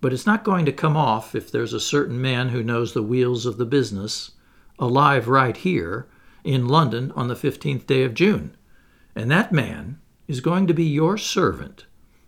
But 0.00 0.12
it's 0.12 0.26
not 0.26 0.44
going 0.44 0.64
to 0.64 0.72
come 0.72 0.96
off 0.96 1.34
if 1.34 1.50
there's 1.50 1.74
a 1.74 1.80
certain 1.80 2.20
man 2.20 2.48
who 2.48 2.62
knows 2.62 2.92
the 2.92 3.02
wheels 3.02 3.46
of 3.46 3.58
the 3.58 3.66
business, 3.66 4.32
alive 4.78 5.28
right 5.28 5.56
here 5.56 6.08
in 6.42 6.66
London 6.66 7.12
on 7.12 7.28
the 7.28 7.34
15th 7.34 7.86
day 7.86 8.02
of 8.02 8.14
June. 8.14 8.56
And 9.14 9.30
that 9.30 9.52
man 9.52 10.00
is 10.26 10.40
going 10.40 10.66
to 10.66 10.74
be 10.74 10.84
your 10.84 11.18
servant, 11.18 11.84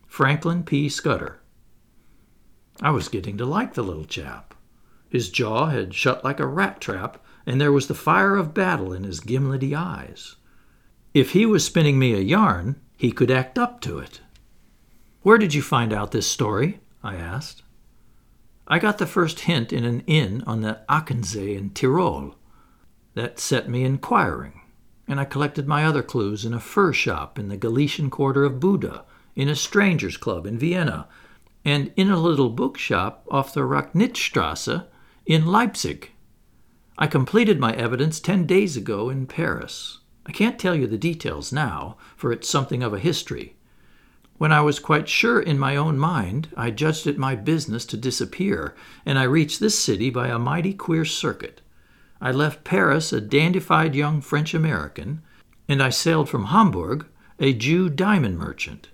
Franklin 0.07 0.63
P. 0.63 0.89
Scudder. 0.89 1.41
I 2.83 2.91
was 2.91 3.09
getting 3.09 3.39
to 3.39 3.47
like 3.47 3.75
the 3.75 3.83
little 3.83 4.05
chap. 4.05 4.55
His 5.09 5.31
jaw 5.31 5.67
had 5.67 5.95
shut 5.95 6.25
like 6.25 6.41
a 6.41 6.47
rat 6.47 6.81
trap, 6.81 7.25
and 7.47 7.61
there 7.61 7.73
was 7.73 7.87
the 7.87 7.95
fire 7.95 8.37
of 8.37 8.53
battle 8.53 8.93
in 8.93 9.05
his 9.05 9.21
gimlety 9.21 9.75
eyes. 9.75 10.37
If 11.15 11.31
he 11.31 11.47
was 11.47 11.65
spinning 11.65 11.99
me 11.99 12.15
a 12.15 12.21
yarn, 12.21 12.81
he 12.97 13.13
could 13.13 13.31
act 13.31 13.59
up 13.59 13.81
to 13.81 13.99
it. 13.99 14.21
Where 15.23 15.39
did 15.39 15.55
you 15.55 15.63
find 15.63 15.93
out 15.93 16.13
this 16.13 16.27
story? 16.27 16.81
I 17.03 17.17
asked. 17.17 17.63
I 18.67 18.79
got 18.79 18.99
the 18.99 19.07
first 19.07 19.41
hint 19.41 19.73
in 19.73 19.85
an 19.85 20.01
inn 20.07 20.43
on 20.47 20.63
the 20.63 20.81
Achensee 20.89 21.57
in 21.57 21.71
Tyrol. 21.71 22.35
That 23.15 23.39
set 23.39 23.69
me 23.69 23.85
inquiring, 23.85 24.61
and 25.07 25.21
I 25.21 25.25
collected 25.25 25.69
my 25.69 25.85
other 25.85 26.03
clues 26.03 26.45
in 26.45 26.55
a 26.55 26.61
fur 26.61 26.93
shop 26.93 27.39
in 27.39 27.49
the 27.49 27.57
Galician 27.57 28.11
quarter 28.11 28.45
of 28.45 28.61
Buda, 28.61 29.05
in 29.37 29.49
a 29.49 29.57
strangers' 29.57 30.17
club 30.17 30.47
in 30.47 30.59
Vienna, 30.59 31.09
and 31.65 31.93
in 31.97 32.11
a 32.11 32.21
little 32.21 32.51
bookshop 32.51 33.27
off 33.31 33.55
the 33.55 33.61
Racknitzstrasse 33.61 34.87
in 35.27 35.47
Leipzig. 35.47 36.11
I 36.97 37.07
completed 37.07 37.59
my 37.59 37.73
evidence 37.75 38.21
ten 38.21 38.47
days 38.47 38.77
ago 38.77 39.11
in 39.11 39.27
Paris. 39.27 39.99
I 40.27 40.33
can't 40.33 40.59
tell 40.59 40.75
you 40.75 40.87
the 40.87 40.99
details 40.99 41.53
now, 41.53 41.97
for 42.17 42.33
it's 42.33 42.49
something 42.49 42.83
of 42.83 42.95
a 42.95 42.99
history. 42.99 43.57
When 44.39 44.53
I 44.53 44.61
was 44.63 44.79
quite 44.79 45.09
sure 45.09 45.41
in 45.41 45.59
my 45.59 45.77
own 45.77 45.99
mind, 45.99 46.49
I 46.57 46.71
judged 46.71 47.07
it 47.07 47.19
my 47.19 47.35
business 47.35 47.85
to 47.87 47.97
disappear, 47.97 48.75
and 49.07 49.19
I 49.19 49.25
reached 49.25 49.61
this 49.61 49.79
city 49.79 50.11
by 50.11 50.29
a 50.29 50.39
mighty 50.39 50.75
queer 50.75 51.05
circuit. 51.05 51.61
I 52.21 52.33
left 52.33 52.65
Paris 52.65 53.13
a 53.13 53.21
dandified 53.21 53.95
young 53.95 54.21
French 54.21 54.55
American, 54.55 55.23
and 55.69 55.83
I 55.83 55.91
sailed 55.91 56.29
from 56.29 56.47
Hamburg 56.47 57.07
a 57.39 57.53
Jew 57.53 57.89
diamond 57.89 58.39
merchant. 58.39 58.89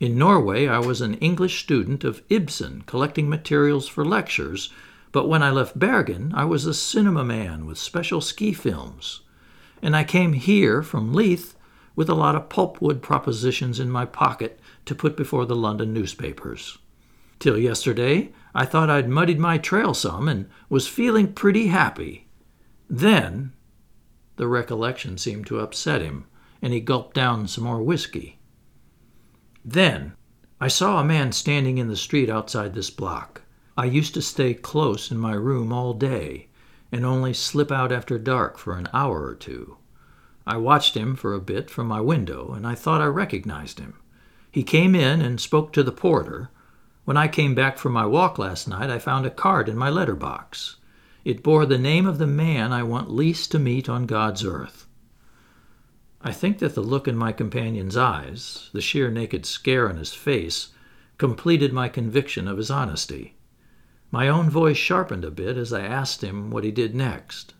In 0.00 0.16
Norway, 0.16 0.68
I 0.68 0.78
was 0.78 1.00
an 1.00 1.14
English 1.14 1.60
student 1.60 2.04
of 2.04 2.22
Ibsen, 2.30 2.82
collecting 2.86 3.28
materials 3.28 3.88
for 3.88 4.04
lectures 4.04 4.70
but 5.10 5.28
when 5.28 5.42
I 5.42 5.50
left 5.50 5.78
Bergen, 5.78 6.32
I 6.34 6.44
was 6.44 6.66
a 6.66 6.74
cinema 6.74 7.24
man 7.24 7.66
with 7.66 7.78
special 7.78 8.20
ski 8.20 8.52
films. 8.52 9.20
And 9.82 9.96
I 9.96 10.04
came 10.04 10.32
here 10.32 10.82
from 10.82 11.12
Leith 11.12 11.56
with 11.94 12.08
a 12.08 12.14
lot 12.14 12.34
of 12.34 12.48
pulpwood 12.48 13.02
propositions 13.02 13.80
in 13.80 13.90
my 13.90 14.04
pocket 14.04 14.60
to 14.84 14.94
put 14.94 15.16
before 15.16 15.44
the 15.44 15.56
London 15.56 15.92
newspapers. 15.92 16.78
Till 17.38 17.58
yesterday, 17.58 18.32
I 18.54 18.64
thought 18.64 18.90
I'd 18.90 19.08
muddied 19.08 19.38
my 19.38 19.58
trail 19.58 19.94
some 19.94 20.28
and 20.28 20.48
was 20.68 20.88
feeling 20.88 21.32
pretty 21.32 21.68
happy. 21.68 22.28
Then, 22.90 23.52
the 24.36 24.48
recollection 24.48 25.18
seemed 25.18 25.46
to 25.46 25.60
upset 25.60 26.02
him, 26.02 26.26
and 26.62 26.72
he 26.72 26.80
gulped 26.80 27.14
down 27.14 27.46
some 27.46 27.64
more 27.64 27.82
whiskey. 27.82 28.38
Then, 29.64 30.14
I 30.60 30.68
saw 30.68 31.00
a 31.00 31.04
man 31.04 31.32
standing 31.32 31.78
in 31.78 31.88
the 31.88 31.96
street 31.96 32.30
outside 32.30 32.74
this 32.74 32.90
block. 32.90 33.42
I 33.76 33.84
used 33.84 34.14
to 34.14 34.22
stay 34.22 34.54
close 34.54 35.10
in 35.10 35.18
my 35.18 35.34
room 35.34 35.72
all 35.72 35.94
day 35.94 36.47
and 36.90 37.04
only 37.04 37.32
slip 37.32 37.70
out 37.70 37.92
after 37.92 38.18
dark 38.18 38.58
for 38.58 38.74
an 38.74 38.88
hour 38.92 39.24
or 39.24 39.34
two. 39.34 39.76
I 40.46 40.56
watched 40.56 40.96
him 40.96 41.14
for 41.14 41.34
a 41.34 41.40
bit 41.40 41.68
from 41.68 41.86
my 41.86 42.00
window, 42.00 42.52
and 42.52 42.66
I 42.66 42.74
thought 42.74 43.02
I 43.02 43.06
recognized 43.06 43.78
him. 43.78 43.98
He 44.50 44.62
came 44.62 44.94
in 44.94 45.20
and 45.20 45.40
spoke 45.40 45.72
to 45.74 45.82
the 45.82 45.92
porter. 45.92 46.50
When 47.04 47.16
I 47.16 47.28
came 47.28 47.54
back 47.54 47.78
from 47.78 47.92
my 47.92 48.06
walk 48.06 48.38
last 48.38 48.66
night, 48.66 48.90
I 48.90 48.98
found 48.98 49.26
a 49.26 49.30
card 49.30 49.68
in 49.68 49.76
my 49.76 49.90
letter 49.90 50.14
box. 50.14 50.76
It 51.24 51.42
bore 51.42 51.66
the 51.66 51.78
name 51.78 52.06
of 52.06 52.18
the 52.18 52.26
man 52.26 52.72
I 52.72 52.82
want 52.82 53.10
least 53.10 53.50
to 53.52 53.58
meet 53.58 53.88
on 53.88 54.06
God's 54.06 54.44
earth. 54.44 54.86
I 56.22 56.32
think 56.32 56.58
that 56.58 56.74
the 56.74 56.80
look 56.80 57.06
in 57.06 57.16
my 57.16 57.32
companion's 57.32 57.96
eyes, 57.96 58.70
the 58.72 58.80
sheer 58.80 59.10
naked 59.10 59.46
scare 59.46 59.88
on 59.88 59.98
his 59.98 60.14
face, 60.14 60.68
completed 61.16 61.72
my 61.72 61.88
conviction 61.88 62.48
of 62.48 62.56
his 62.56 62.70
honesty. 62.70 63.36
My 64.10 64.28
own 64.28 64.48
voice 64.48 64.76
sharpened 64.76 65.24
a 65.24 65.30
bit 65.30 65.56
as 65.56 65.72
I 65.72 65.82
asked 65.82 66.24
him 66.24 66.50
what 66.50 66.64
he 66.64 66.70
did 66.70 66.94
next. 66.94 67.54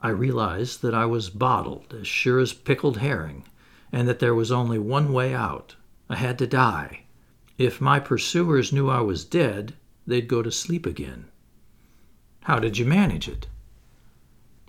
I 0.00 0.08
realized 0.08 0.82
that 0.82 0.94
I 0.94 1.06
was 1.06 1.30
bottled 1.30 1.94
as 1.94 2.08
sure 2.08 2.40
as 2.40 2.52
pickled 2.52 2.98
herring, 2.98 3.44
and 3.92 4.08
that 4.08 4.18
there 4.18 4.34
was 4.34 4.50
only 4.50 4.78
one 4.78 5.12
way 5.12 5.34
out. 5.34 5.76
I 6.08 6.16
had 6.16 6.38
to 6.38 6.46
die. 6.46 7.04
If 7.58 7.80
my 7.80 8.00
pursuers 8.00 8.72
knew 8.72 8.88
I 8.88 9.02
was 9.02 9.24
dead, 9.24 9.74
they'd 10.06 10.26
go 10.26 10.42
to 10.42 10.50
sleep 10.50 10.86
again. 10.86 11.26
How 12.44 12.58
did 12.58 12.78
you 12.78 12.86
manage 12.86 13.28
it? 13.28 13.46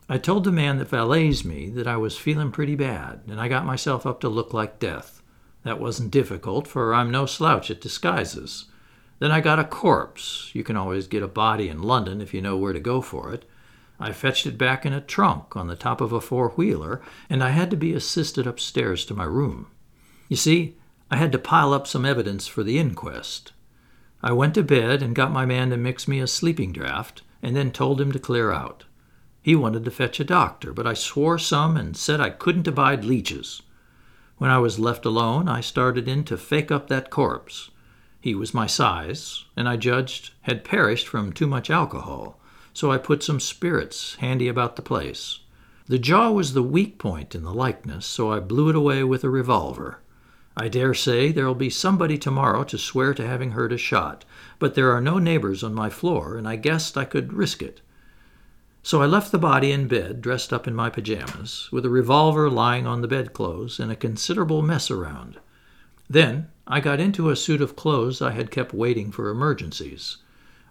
I 0.09 0.17
told 0.17 0.43
the 0.43 0.51
man 0.51 0.77
that 0.77 0.89
valets 0.89 1.45
me 1.45 1.69
that 1.69 1.87
I 1.87 1.95
was 1.95 2.17
feeling 2.17 2.51
pretty 2.51 2.75
bad, 2.75 3.21
and 3.27 3.39
I 3.39 3.47
got 3.47 3.65
myself 3.65 4.05
up 4.05 4.19
to 4.21 4.29
look 4.29 4.53
like 4.53 4.77
death. 4.77 5.23
That 5.63 5.79
wasn't 5.79 6.11
difficult, 6.11 6.67
for 6.67 6.93
I'm 6.93 7.09
no 7.09 7.25
slouch 7.25 7.71
at 7.71 7.79
disguises. 7.79 8.65
Then 9.21 9.31
I 9.31 9.39
got 9.39 9.59
a 9.59 9.63
corpse. 9.63 10.49
You 10.53 10.63
can 10.63 10.75
always 10.75 11.05
get 11.05 11.21
a 11.21 11.27
body 11.27 11.69
in 11.69 11.83
London 11.83 12.21
if 12.21 12.33
you 12.33 12.41
know 12.41 12.57
where 12.57 12.73
to 12.73 12.79
go 12.79 13.01
for 13.01 13.31
it. 13.31 13.47
I 13.99 14.13
fetched 14.13 14.47
it 14.47 14.57
back 14.57 14.83
in 14.83 14.93
a 14.93 14.99
trunk 14.99 15.55
on 15.55 15.67
the 15.67 15.75
top 15.75 16.01
of 16.01 16.11
a 16.11 16.19
four 16.19 16.49
wheeler, 16.49 17.03
and 17.29 17.43
I 17.43 17.49
had 17.49 17.69
to 17.69 17.77
be 17.77 17.93
assisted 17.93 18.47
upstairs 18.47 19.05
to 19.05 19.13
my 19.13 19.25
room. 19.25 19.67
You 20.27 20.37
see, 20.37 20.75
I 21.11 21.17
had 21.17 21.31
to 21.33 21.37
pile 21.37 21.71
up 21.71 21.85
some 21.85 22.03
evidence 22.03 22.47
for 22.47 22.63
the 22.63 22.79
inquest. 22.79 23.51
I 24.23 24.31
went 24.31 24.55
to 24.55 24.63
bed 24.63 25.03
and 25.03 25.13
got 25.13 25.31
my 25.31 25.45
man 25.45 25.69
to 25.69 25.77
mix 25.77 26.07
me 26.07 26.19
a 26.19 26.25
sleeping 26.25 26.73
draught, 26.73 27.21
and 27.43 27.55
then 27.55 27.69
told 27.69 28.01
him 28.01 28.11
to 28.13 28.19
clear 28.19 28.51
out. 28.51 28.85
He 29.43 29.55
wanted 29.55 29.85
to 29.85 29.91
fetch 29.91 30.19
a 30.19 30.23
doctor, 30.23 30.73
but 30.73 30.87
I 30.87 30.95
swore 30.95 31.37
some 31.37 31.77
and 31.77 31.95
said 31.95 32.19
I 32.19 32.31
couldn't 32.31 32.67
abide 32.67 33.05
leeches. 33.05 33.61
When 34.39 34.49
I 34.49 34.57
was 34.57 34.79
left 34.79 35.05
alone, 35.05 35.47
I 35.47 35.61
started 35.61 36.07
in 36.07 36.23
to 36.23 36.37
fake 36.37 36.71
up 36.71 36.87
that 36.87 37.11
corpse. 37.11 37.69
He 38.21 38.35
was 38.35 38.53
my 38.53 38.67
size, 38.67 39.45
and 39.57 39.67
I 39.67 39.77
judged 39.77 40.31
had 40.43 40.63
perished 40.63 41.07
from 41.07 41.33
too 41.33 41.47
much 41.47 41.71
alcohol, 41.71 42.39
so 42.71 42.91
I 42.91 42.99
put 42.99 43.23
some 43.23 43.39
spirits 43.39 44.15
handy 44.15 44.47
about 44.47 44.75
the 44.75 44.83
place. 44.83 45.39
The 45.87 45.97
jaw 45.97 46.29
was 46.29 46.53
the 46.53 46.61
weak 46.61 46.99
point 46.99 47.33
in 47.33 47.41
the 47.41 47.53
likeness, 47.53 48.05
so 48.05 48.31
I 48.31 48.39
blew 48.39 48.69
it 48.69 48.75
away 48.75 49.03
with 49.03 49.23
a 49.23 49.29
revolver. 49.29 50.01
I 50.55 50.67
dare 50.67 50.93
say 50.93 51.31
there'll 51.31 51.55
be 51.55 51.71
somebody 51.71 52.19
tomorrow 52.19 52.63
to 52.65 52.77
swear 52.77 53.15
to 53.15 53.27
having 53.27 53.51
heard 53.51 53.73
a 53.73 53.77
shot, 53.77 54.23
but 54.59 54.75
there 54.75 54.91
are 54.91 55.01
no 55.01 55.17
neighbors 55.17 55.63
on 55.63 55.73
my 55.73 55.89
floor, 55.89 56.37
and 56.37 56.47
I 56.47 56.57
guessed 56.57 56.97
I 56.97 57.05
could 57.05 57.33
risk 57.33 57.63
it. 57.63 57.81
So 58.83 59.01
I 59.01 59.07
left 59.07 59.31
the 59.31 59.39
body 59.39 59.71
in 59.71 59.87
bed, 59.87 60.21
dressed 60.21 60.53
up 60.53 60.67
in 60.67 60.75
my 60.75 60.91
pajamas, 60.91 61.69
with 61.71 61.85
a 61.85 61.89
revolver 61.89 62.49
lying 62.49 62.85
on 62.85 63.01
the 63.01 63.07
bedclothes 63.07 63.79
and 63.79 63.91
a 63.91 63.95
considerable 63.95 64.61
mess 64.61 64.91
around. 64.91 65.39
Then 66.11 66.49
I 66.67 66.81
got 66.81 66.99
into 66.99 67.29
a 67.29 67.37
suit 67.37 67.61
of 67.61 67.77
clothes 67.77 68.21
I 68.21 68.31
had 68.31 68.51
kept 68.51 68.73
waiting 68.73 69.13
for 69.13 69.29
emergencies. 69.29 70.17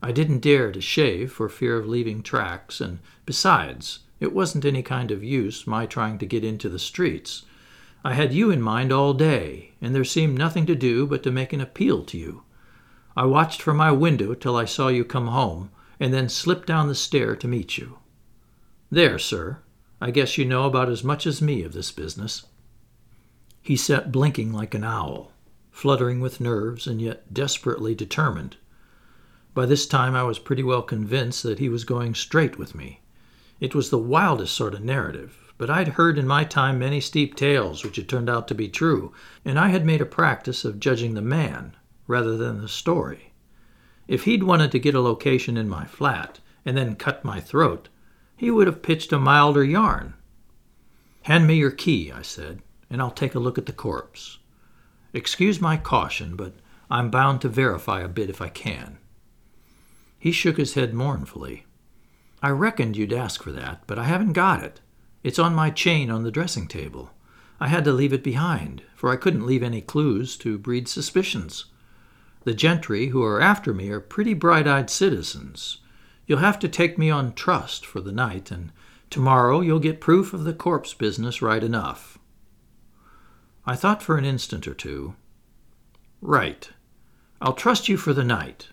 I 0.03 0.13
didn't 0.13 0.41
dare 0.41 0.71
to 0.71 0.83
shave 0.83 1.33
for 1.33 1.49
fear 1.49 1.79
of 1.79 1.87
leaving 1.87 2.23
tracks, 2.23 2.79
and 2.79 2.99
besides, 3.25 4.01
it 4.21 4.35
wasn't 4.35 4.67
any 4.67 4.83
kind 4.83 5.11
of 5.11 5.25
use 5.25 5.67
my 5.67 5.87
trying 5.87 6.19
to 6.19 6.27
get 6.27 6.45
into 6.45 6.69
the 6.69 6.79
streets. 6.79 7.47
I 8.05 8.13
had 8.13 8.35
you 8.35 8.51
in 8.51 8.61
mind 8.61 8.93
all 8.93 9.15
day, 9.15 9.73
and 9.81 9.95
there 9.95 10.05
seemed 10.05 10.37
nothing 10.37 10.67
to 10.67 10.75
do 10.75 11.07
but 11.07 11.23
to 11.23 11.31
make 11.31 11.55
an 11.55 11.63
appeal 11.63 12.05
to 12.05 12.19
you. 12.19 12.43
I 13.17 13.25
watched 13.25 13.63
from 13.63 13.79
my 13.79 13.93
window 13.93 14.35
till 14.35 14.57
I 14.57 14.67
saw 14.67 14.89
you 14.89 15.07
come 15.07 15.29
home, 15.29 15.71
and 15.99 16.13
then 16.13 16.29
slipped 16.29 16.67
down 16.67 16.89
the 16.89 16.95
stair 16.95 17.35
to 17.37 17.49
meet 17.49 17.79
you. 17.79 17.99
There, 18.91 19.19
sir, 19.19 19.61
I 20.03 20.11
guess 20.11 20.37
you 20.37 20.45
know 20.45 20.67
about 20.67 20.91
as 20.91 21.03
much 21.03 21.27
as 21.27 21.41
me 21.41 21.63
of 21.63 21.73
this 21.73 21.93
business. 21.93 22.45
He 23.63 23.77
sat 23.77 24.11
blinking 24.11 24.53
like 24.53 24.75
an 24.75 24.85
owl 24.85 25.30
fluttering 25.81 26.21
with 26.21 26.43
nerves 26.43 26.87
and 26.87 27.01
yet 27.01 27.33
desperately 27.33 27.95
determined. 27.95 28.59
By 29.55 29.65
this 29.65 29.87
time 29.87 30.15
I 30.15 30.25
was 30.25 30.39
pretty 30.39 30.63
well 30.63 30.83
convinced 30.83 31.43
that 31.45 31.59
he 31.59 31.71
was 31.71 31.85
going 31.85 32.15
straight 32.15 32.59
with 32.59 32.75
me. 32.75 33.01
It 33.61 33.75
was 33.75 33.89
the 33.89 33.97
wildest 33.97 34.55
sort 34.55 34.75
of 34.75 34.85
narrative, 34.85 35.55
but 35.57 35.71
I'd 35.71 35.89
heard 35.89 36.19
in 36.19 36.27
my 36.27 36.45
time 36.45 36.79
many 36.79 37.01
steep 37.01 37.35
tales 37.35 37.83
which 37.83 37.97
had 37.97 38.11
turned 38.11 38.29
out 38.29 38.47
to 38.49 38.55
be 38.55 38.69
true, 38.69 39.15
and 39.43 39.59
I 39.59 39.69
had 39.69 39.87
made 39.87 40.03
a 40.03 40.07
practice 40.07 40.67
of 40.67 40.81
judging 40.81 41.15
the 41.15 41.23
man 41.23 41.75
rather 42.07 42.37
than 42.37 42.61
the 42.61 42.69
story. 42.69 43.33
If 44.07 44.25
he'd 44.25 44.43
wanted 44.43 44.73
to 44.73 44.79
get 44.79 44.95
a 44.95 45.01
location 45.01 45.57
in 45.57 45.69
my 45.71 45.87
flat 45.87 46.41
and 46.67 46.77
then 46.77 46.95
cut 46.95 47.25
my 47.25 47.41
throat, 47.41 47.89
he 48.37 48.51
would 48.51 48.67
have 48.67 48.83
pitched 48.83 49.15
a 49.15 49.19
milder 49.19 49.65
yarn. 49.65 50.13
Hand 51.23 51.47
me 51.47 51.55
your 51.55 51.71
key, 51.71 52.13
I 52.13 52.21
said, 52.21 52.61
and 52.91 53.01
I'll 53.01 53.11
take 53.11 53.35
a 53.35 53.39
look 53.39 53.57
at 53.57 53.65
the 53.65 53.73
corpse. 53.73 54.40
Excuse 55.13 55.61
my 55.61 55.77
caution, 55.77 56.37
but 56.37 56.55
I'm 56.91 57.11
bound 57.11 57.41
to 57.41 57.49
verify 57.49 58.01
a 58.01 58.09
bit 58.09 58.31
if 58.31 58.41
I 58.41 58.49
can. 58.49 58.99
He 60.19 60.33
shook 60.33 60.57
his 60.57 60.75
head 60.75 60.95
mournfully. 60.95 61.67
I 62.43 62.51
reckoned 62.51 62.97
you'd 62.97 63.13
ask 63.13 63.43
for 63.43 63.53
that, 63.53 63.83
but 63.87 63.99
I 63.99 64.05
haven't 64.05 64.33
got 64.33 64.63
it. 64.63 64.81
It's 65.23 65.39
on 65.39 65.55
my 65.55 65.71
chain 65.71 66.11
on 66.11 66.23
the 66.23 66.31
dressing 66.31 66.67
table. 66.67 67.11
I 67.59 67.69
had 67.69 67.85
to 67.85 67.93
leave 67.93 68.13
it 68.13 68.23
behind, 68.23 68.83
for 68.95 69.11
I 69.11 69.17
couldn't 69.17 69.47
leave 69.47 69.63
any 69.63 69.81
clues 69.81 70.37
to 70.39 70.59
breed 70.59 70.89
suspicions. 70.89 71.67
The 72.45 72.55
gentry 72.55 73.09
who 73.09 73.23
are 73.23 73.41
after 73.41 73.75
me 73.75 73.91
are 73.91 74.01
pretty 74.01 74.33
bright 74.33 74.67
eyed 74.67 74.89
citizens. 74.89 75.79
You'll 76.27 76.39
have 76.39 76.59
to 76.61 76.69
take 76.69 76.97
me 76.97 77.11
on 77.11 77.35
trust 77.35 77.85
for 77.85 78.01
the 78.01 78.13
night, 78.13 78.51
and 78.51 78.73
tomorrow 79.11 79.61
you'll 79.61 79.79
get 79.79 80.01
proof 80.01 80.33
of 80.33 80.45
the 80.45 80.55
corpse 80.55 80.95
business 80.95 81.43
right 81.43 81.63
enough. 81.63 82.19
I 83.71 83.77
thought 83.77 84.03
for 84.03 84.19
an 84.19 84.25
instant 84.25 84.67
or 84.67 84.75
two. 84.75 85.15
Right. 86.21 86.69
I'll 87.41 87.53
trust 87.53 87.89
you 87.89 87.97
for 87.97 88.13
the 88.13 88.25
night. 88.25 88.71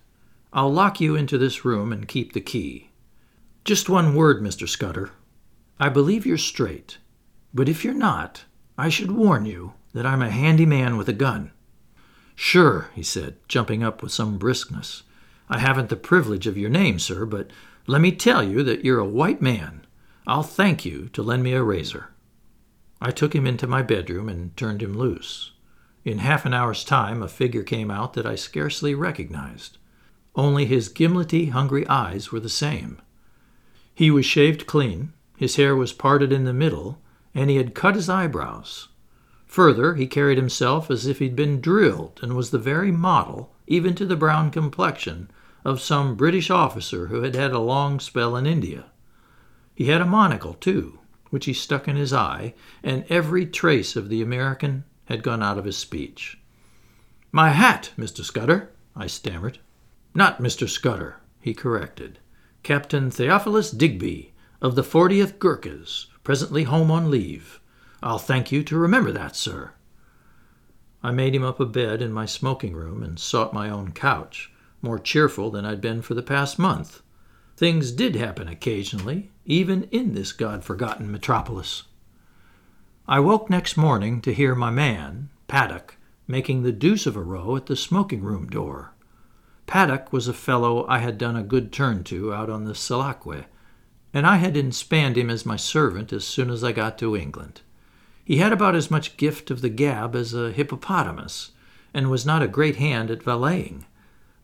I'll 0.51 0.73
lock 0.73 0.99
you 0.99 1.15
into 1.15 1.37
this 1.37 1.63
room 1.63 1.93
and 1.93 2.07
keep 2.07 2.33
the 2.33 2.41
key. 2.41 2.89
Just 3.63 3.89
one 3.89 4.15
word, 4.15 4.41
Mr. 4.41 4.67
Scudder. 4.67 5.11
I 5.79 5.89
believe 5.89 6.25
you're 6.25 6.39
straight, 6.39 6.97
but 7.53 7.69
if 7.69 7.85
you're 7.85 7.93
not, 7.93 8.45
I 8.75 8.89
should 8.89 9.11
warn 9.11 9.45
you 9.45 9.73
that 9.93 10.07
I'm 10.07 10.23
a 10.23 10.31
handy 10.31 10.65
man 10.65 10.97
with 10.97 11.07
a 11.07 11.13
gun. 11.13 11.51
Sure, 12.33 12.89
he 12.95 13.03
said, 13.03 13.35
jumping 13.47 13.83
up 13.83 14.01
with 14.01 14.11
some 14.11 14.39
briskness. 14.39 15.03
I 15.47 15.59
haven't 15.59 15.89
the 15.89 15.95
privilege 15.95 16.47
of 16.47 16.57
your 16.57 16.71
name, 16.71 16.97
sir, 16.97 17.27
but 17.27 17.51
let 17.85 18.01
me 18.01 18.11
tell 18.11 18.41
you 18.41 18.63
that 18.63 18.83
you're 18.83 18.97
a 18.97 19.05
white 19.05 19.43
man. 19.43 19.85
I'll 20.25 20.41
thank 20.41 20.85
you 20.85 21.09
to 21.09 21.21
lend 21.21 21.43
me 21.43 21.53
a 21.53 21.61
razor. 21.61 22.09
I 22.99 23.11
took 23.11 23.35
him 23.35 23.45
into 23.45 23.67
my 23.67 23.81
bedroom 23.81 24.27
and 24.29 24.55
turned 24.57 24.81
him 24.81 24.97
loose. 24.97 25.51
In 26.03 26.19
half 26.19 26.45
an 26.45 26.53
hour's 26.53 26.83
time, 26.83 27.21
a 27.21 27.27
figure 27.27 27.63
came 27.63 27.91
out 27.91 28.13
that 28.13 28.25
I 28.25 28.35
scarcely 28.35 28.95
recognized. 28.95 29.77
Only 30.35 30.65
his 30.65 30.89
gimlety, 30.89 31.49
hungry 31.49 31.87
eyes 31.87 32.31
were 32.31 32.39
the 32.39 32.49
same. 32.49 33.01
He 33.93 34.09
was 34.09 34.25
shaved 34.25 34.67
clean, 34.67 35.13
his 35.35 35.55
hair 35.55 35.75
was 35.75 35.93
parted 35.93 36.31
in 36.31 36.43
the 36.45 36.53
middle, 36.53 37.01
and 37.33 37.49
he 37.49 37.57
had 37.57 37.75
cut 37.75 37.95
his 37.95 38.09
eyebrows. 38.09 38.87
Further, 39.47 39.95
he 39.95 40.07
carried 40.07 40.37
himself 40.37 40.89
as 40.91 41.07
if 41.07 41.19
he'd 41.19 41.35
been 41.35 41.61
drilled 41.61 42.19
and 42.21 42.35
was 42.35 42.51
the 42.51 42.57
very 42.57 42.91
model, 42.91 43.53
even 43.67 43.95
to 43.95 44.05
the 44.05 44.15
brown 44.15 44.51
complexion, 44.51 45.29
of 45.63 45.81
some 45.81 46.15
British 46.15 46.49
officer 46.49 47.07
who 47.07 47.21
had 47.21 47.35
had 47.35 47.51
a 47.51 47.59
long 47.59 47.99
spell 47.99 48.35
in 48.35 48.45
India. 48.45 48.85
He 49.75 49.85
had 49.85 50.01
a 50.01 50.05
monocle, 50.05 50.53
too, 50.53 50.96
which 51.29 51.45
he 51.45 51.53
stuck 51.53 51.87
in 51.87 51.95
his 51.95 52.13
eye, 52.13 52.53
and 52.83 53.05
every 53.09 53.45
trace 53.45 53.95
of 53.95 54.09
the 54.09 54.21
American 54.21 54.83
had 55.05 55.23
gone 55.23 55.43
out 55.43 55.57
of 55.57 55.65
his 55.65 55.77
speech. 55.77 56.37
My 57.31 57.49
hat, 57.49 57.91
Mr. 57.97 58.23
Scudder, 58.23 58.69
I 58.95 59.07
stammered. 59.07 59.59
Not 60.13 60.41
Mr. 60.41 60.67
Scudder, 60.67 61.17
he 61.41 61.53
corrected. 61.53 62.19
Captain 62.63 63.11
Theophilus 63.11 63.71
Digby, 63.71 64.33
of 64.61 64.75
the 64.75 64.81
40th 64.81 65.37
Gurkhas, 65.39 66.07
presently 66.23 66.63
home 66.63 66.89
on 66.91 67.11
leave. 67.11 67.59
I'll 68.01 68.19
thank 68.19 68.51
you 68.51 68.63
to 68.63 68.77
remember 68.77 69.11
that, 69.11 69.35
sir. 69.35 69.71
I 71.03 71.11
made 71.11 71.35
him 71.35 71.43
up 71.43 71.59
a 71.59 71.65
bed 71.65 72.01
in 72.01 72.11
my 72.11 72.25
smoking 72.25 72.73
room 72.73 73.03
and 73.03 73.19
sought 73.19 73.53
my 73.53 73.69
own 73.69 73.91
couch, 73.91 74.51
more 74.81 74.99
cheerful 74.99 75.51
than 75.51 75.65
I'd 75.65 75.81
been 75.81 76.01
for 76.01 76.13
the 76.13 76.23
past 76.23 76.57
month. 76.57 77.01
Things 77.57 77.91
did 77.91 78.15
happen 78.15 78.47
occasionally, 78.47 79.31
even 79.43 79.85
in 79.85 80.13
this 80.13 80.31
God 80.31 80.63
forgotten 80.63 81.11
metropolis. 81.11 81.85
I 83.07 83.19
woke 83.19 83.49
next 83.49 83.75
morning 83.75 84.21
to 84.21 84.33
hear 84.33 84.53
my 84.53 84.69
man, 84.69 85.29
Paddock, 85.47 85.97
making 86.27 86.61
the 86.61 86.71
deuce 86.71 87.07
of 87.07 87.15
a 87.15 87.23
row 87.23 87.55
at 87.55 87.65
the 87.65 87.75
smoking 87.75 88.21
room 88.21 88.47
door. 88.47 88.93
Paddock 89.65 90.13
was 90.13 90.27
a 90.27 90.35
fellow 90.35 90.85
I 90.87 90.99
had 90.99 91.17
done 91.17 91.35
a 91.35 91.41
good 91.41 91.73
turn 91.73 92.03
to 92.05 92.31
out 92.31 92.51
on 92.51 92.65
the 92.65 92.75
Selakwe, 92.75 93.45
and 94.13 94.27
I 94.27 94.35
had 94.35 94.55
inspanned 94.55 95.17
him 95.17 95.31
as 95.31 95.43
my 95.43 95.55
servant 95.55 96.13
as 96.13 96.27
soon 96.27 96.51
as 96.51 96.63
I 96.63 96.71
got 96.71 96.99
to 96.99 97.17
England. 97.17 97.61
He 98.23 98.37
had 98.37 98.53
about 98.53 98.75
as 98.75 98.91
much 98.91 99.17
gift 99.17 99.49
of 99.49 99.61
the 99.61 99.69
gab 99.69 100.15
as 100.15 100.35
a 100.35 100.51
hippopotamus, 100.51 101.53
and 101.91 102.11
was 102.11 102.23
not 102.23 102.43
a 102.43 102.47
great 102.47 102.75
hand 102.75 103.09
at 103.09 103.23
valeting, 103.23 103.85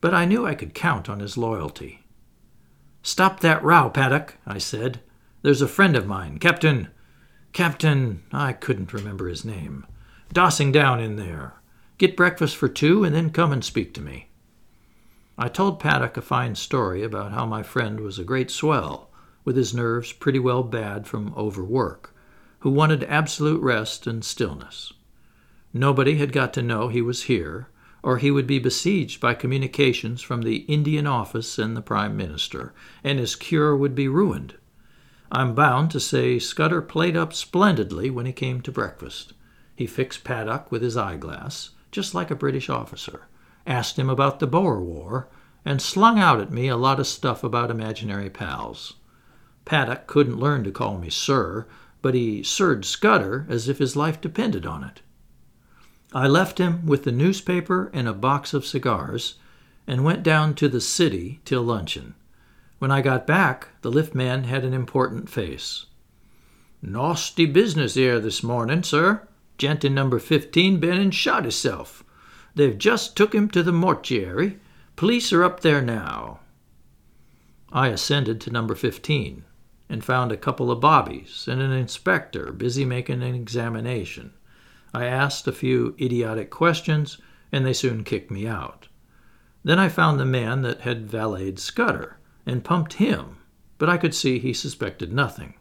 but 0.01 0.15
I 0.15 0.25
knew 0.25 0.47
I 0.47 0.55
could 0.55 0.73
count 0.73 1.09
on 1.09 1.19
his 1.19 1.37
loyalty. 1.37 2.02
Stop 3.03 3.41
that 3.41 3.63
row, 3.63 3.91
Paddock, 3.91 4.37
I 4.47 4.57
said. 4.57 5.01
There's 5.43 5.61
a 5.61 5.67
friend 5.67 5.95
of 5.95 6.07
mine, 6.07 6.39
Captain. 6.39 6.87
Captain. 7.51 8.23
I 8.31 8.53
couldn't 8.53 8.93
remember 8.93 9.27
his 9.27 9.45
name. 9.45 9.85
Dossing 10.33 10.71
down 10.71 10.99
in 10.99 11.17
there. 11.17 11.53
Get 11.99 12.17
breakfast 12.17 12.55
for 12.55 12.67
two 12.67 13.03
and 13.03 13.13
then 13.13 13.29
come 13.29 13.51
and 13.51 13.63
speak 13.63 13.93
to 13.93 14.01
me. 14.01 14.29
I 15.37 15.49
told 15.49 15.79
Paddock 15.79 16.17
a 16.17 16.21
fine 16.23 16.55
story 16.55 17.03
about 17.03 17.31
how 17.31 17.45
my 17.45 17.61
friend 17.61 17.99
was 17.99 18.17
a 18.17 18.23
great 18.23 18.49
swell, 18.49 19.11
with 19.45 19.55
his 19.55 19.73
nerves 19.73 20.11
pretty 20.11 20.39
well 20.39 20.63
bad 20.63 21.05
from 21.05 21.33
overwork 21.37 22.13
who 22.63 22.69
wanted 22.69 23.03
absolute 23.03 23.61
rest 23.61 24.07
and 24.07 24.23
stillness. 24.23 24.93
Nobody 25.73 26.15
had 26.15 26.31
got 26.31 26.53
to 26.53 26.61
know 26.61 26.87
he 26.87 27.01
was 27.01 27.23
here, 27.23 27.67
or 28.03 28.17
he 28.17 28.29
would 28.29 28.45
be 28.45 28.59
besieged 28.59 29.21
by 29.21 29.33
communications 29.33 30.21
from 30.21 30.41
the 30.41 30.57
Indian 30.57 31.07
office 31.07 31.57
and 31.57 31.75
the 31.75 31.81
Prime 31.81 32.15
Minister, 32.17 32.73
and 33.03 33.17
his 33.17 33.35
cure 33.35 33.75
would 33.75 33.95
be 33.95 34.09
ruined. 34.09 34.55
I'm 35.31 35.55
bound 35.55 35.89
to 35.91 35.99
say 35.99 36.37
Scudder 36.37 36.81
played 36.81 37.15
up 37.15 37.33
splendidly 37.33 38.09
when 38.09 38.25
he 38.25 38.33
came 38.33 38.61
to 38.61 38.71
breakfast. 38.71 39.33
He 39.75 39.87
fixed 39.87 40.23
Paddock 40.23 40.71
with 40.71 40.81
his 40.81 40.97
eyeglass, 40.97 41.71
just 41.91 42.13
like 42.13 42.29
a 42.29 42.35
British 42.35 42.69
officer, 42.69 43.27
asked 43.65 43.97
him 43.97 44.09
about 44.09 44.39
the 44.39 44.47
Boer 44.47 44.81
War, 44.81 45.29
and 45.65 45.81
slung 45.81 46.19
out 46.19 46.41
at 46.41 46.51
me 46.51 46.67
a 46.67 46.75
lot 46.75 46.99
of 46.99 47.07
stuff 47.07 47.43
about 47.43 47.71
imaginary 47.71 48.29
pals. 48.29 48.95
Paddock 49.63 50.07
couldn't 50.07 50.39
learn 50.39 50.63
to 50.65 50.71
call 50.71 50.97
me 50.97 51.09
sir, 51.09 51.65
but 52.01 52.13
he 52.13 52.43
sirred 52.43 52.83
Scudder 52.83 53.45
as 53.47 53.69
if 53.69 53.77
his 53.77 53.95
life 53.95 54.19
depended 54.19 54.65
on 54.65 54.83
it. 54.83 55.01
I 56.15 56.27
left 56.27 56.59
him 56.59 56.85
with 56.85 57.05
the 57.05 57.11
newspaper 57.11 57.89
and 57.91 58.07
a 58.07 58.13
box 58.13 58.53
of 58.53 58.67
cigars 58.67 59.35
and 59.87 60.03
went 60.03 60.21
down 60.21 60.53
to 60.55 60.69
the 60.69 60.79
city 60.79 61.41
till 61.43 61.63
luncheon. 61.63 62.13
When 62.77 62.91
I 62.91 63.01
got 63.01 63.25
back, 63.25 63.69
the 63.81 63.89
lift 63.89 64.13
man 64.13 64.43
had 64.43 64.63
an 64.63 64.73
important 64.73 65.27
face. 65.27 65.87
Nasty 66.83 67.47
business 67.47 67.95
here 67.95 68.19
this 68.19 68.43
morning, 68.43 68.83
sir. 68.83 69.27
Gent 69.57 69.83
in 69.83 69.95
number 69.95 70.19
15 70.19 70.79
been 70.79 70.99
and 70.99 71.15
shot 71.15 71.45
hisself. 71.45 72.03
They've 72.53 72.77
just 72.77 73.17
took 73.17 73.33
him 73.33 73.49
to 73.49 73.63
the 73.63 73.71
mortuary. 73.71 74.59
Police 74.95 75.33
are 75.33 75.43
up 75.43 75.61
there 75.61 75.81
now. 75.81 76.41
I 77.71 77.87
ascended 77.87 78.39
to 78.41 78.51
number 78.51 78.75
15 78.75 79.45
and 79.89 80.03
found 80.03 80.31
a 80.31 80.37
couple 80.37 80.69
of 80.69 80.79
bobbies 80.79 81.47
and 81.49 81.59
an 81.59 81.71
inspector 81.71 82.51
busy 82.51 82.85
making 82.85 83.23
an 83.23 83.33
examination. 83.33 84.33
I 84.93 85.05
asked 85.05 85.47
a 85.47 85.51
few 85.51 85.95
idiotic 85.99 86.51
questions, 86.51 87.17
and 87.51 87.65
they 87.65 87.73
soon 87.73 88.03
kicked 88.03 88.29
me 88.29 88.45
out. 88.47 88.87
Then 89.63 89.79
I 89.79 89.89
found 89.89 90.19
the 90.19 90.25
man 90.25 90.61
that 90.61 90.81
had 90.81 91.09
valeted 91.09 91.57
Scudder 91.57 92.17
and 92.45 92.63
pumped 92.63 92.93
him, 92.93 93.37
but 93.79 93.89
I 93.89 93.97
could 93.97 94.13
see 94.13 94.37
he 94.37 94.53
suspected 94.53 95.11
nothing. 95.11 95.55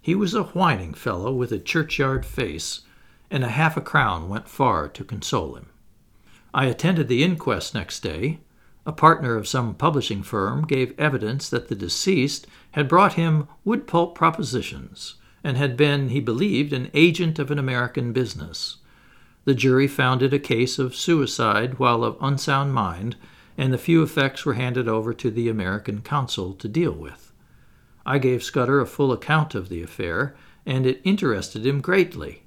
He 0.00 0.14
was 0.14 0.34
a 0.34 0.44
whining 0.44 0.94
fellow 0.94 1.32
with 1.32 1.50
a 1.50 1.58
churchyard 1.58 2.24
face, 2.24 2.82
and 3.30 3.42
a 3.42 3.48
half 3.48 3.76
a 3.76 3.80
crown 3.80 4.28
went 4.28 4.48
far 4.48 4.88
to 4.88 5.04
console 5.04 5.54
him. 5.56 5.66
I 6.54 6.66
attended 6.66 7.08
the 7.08 7.24
inquest 7.24 7.74
next 7.74 8.00
day, 8.00 8.40
a 8.84 8.92
partner 8.92 9.36
of 9.36 9.48
some 9.48 9.74
publishing 9.74 10.22
firm 10.22 10.66
gave 10.66 10.98
evidence 10.98 11.48
that 11.48 11.68
the 11.68 11.74
deceased 11.74 12.46
had 12.72 12.88
brought 12.88 13.14
him 13.14 13.48
wood 13.64 13.86
pulp 13.86 14.14
propositions 14.14 15.14
and 15.44 15.56
had 15.56 15.76
been, 15.76 16.08
he 16.08 16.20
believed, 16.20 16.72
an 16.72 16.90
agent 16.94 17.38
of 17.38 17.50
an 17.50 17.58
American 17.58 18.12
business. 18.12 18.78
The 19.44 19.54
jury 19.54 19.88
found 19.88 20.22
it 20.22 20.32
a 20.32 20.38
case 20.38 20.78
of 20.78 20.94
suicide 20.94 21.78
while 21.78 22.04
of 22.04 22.16
unsound 22.20 22.72
mind, 22.74 23.16
and 23.58 23.72
the 23.72 23.78
few 23.78 24.02
effects 24.02 24.44
were 24.44 24.54
handed 24.54 24.88
over 24.88 25.12
to 25.14 25.30
the 25.30 25.48
American 25.48 26.00
consul 26.00 26.54
to 26.54 26.68
deal 26.68 26.92
with. 26.92 27.32
I 28.06 28.18
gave 28.18 28.42
Scudder 28.42 28.80
a 28.80 28.86
full 28.86 29.12
account 29.12 29.54
of 29.54 29.68
the 29.68 29.82
affair, 29.82 30.34
and 30.64 30.86
it 30.86 31.00
interested 31.04 31.66
him 31.66 31.80
greatly. 31.80 32.42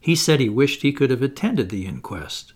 He 0.00 0.14
said 0.14 0.40
he 0.40 0.48
wished 0.48 0.82
he 0.82 0.92
could 0.92 1.10
have 1.10 1.22
attended 1.22 1.68
the 1.68 1.86
inquest 1.86 2.54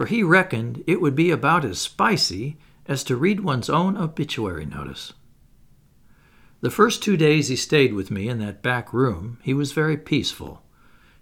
for 0.00 0.06
he 0.06 0.22
reckoned 0.22 0.82
it 0.86 0.98
would 0.98 1.14
be 1.14 1.30
about 1.30 1.62
as 1.62 1.78
spicy 1.78 2.56
as 2.86 3.04
to 3.04 3.16
read 3.16 3.40
one's 3.40 3.68
own 3.68 3.98
obituary 3.98 4.64
notice. 4.64 5.12
The 6.62 6.70
first 6.70 7.02
two 7.02 7.16
days 7.16 7.48
he 7.48 7.56
stayed 7.56 7.94
with 7.94 8.10
me 8.10 8.28
in 8.28 8.38
that 8.40 8.62
back 8.62 8.92
room, 8.92 9.38
he 9.42 9.54
was 9.54 9.72
very 9.72 9.96
peaceful. 9.96 10.62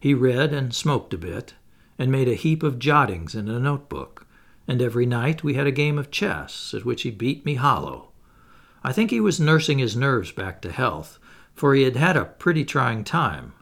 He 0.00 0.12
read 0.12 0.52
and 0.52 0.74
smoked 0.74 1.14
a 1.14 1.18
bit, 1.18 1.54
and 1.96 2.10
made 2.10 2.28
a 2.28 2.34
heap 2.34 2.64
of 2.64 2.80
jottings 2.80 3.36
in 3.36 3.48
a 3.48 3.60
notebook, 3.60 4.26
and 4.66 4.82
every 4.82 5.06
night 5.06 5.44
we 5.44 5.54
had 5.54 5.66
a 5.66 5.72
game 5.72 5.96
of 5.96 6.10
chess, 6.10 6.74
at 6.74 6.84
which 6.84 7.02
he 7.02 7.10
beat 7.10 7.44
me 7.44 7.54
hollow. 7.54 8.10
I 8.82 8.92
think 8.92 9.10
he 9.10 9.20
was 9.20 9.38
nursing 9.38 9.78
his 9.78 9.96
nerves 9.96 10.32
back 10.32 10.60
to 10.62 10.72
health, 10.72 11.20
for 11.54 11.74
he 11.74 11.82
had 11.82 11.96
had 11.96 12.16
a 12.16 12.24
pretty 12.24 12.64
trying 12.64 13.04
time. 13.04 13.52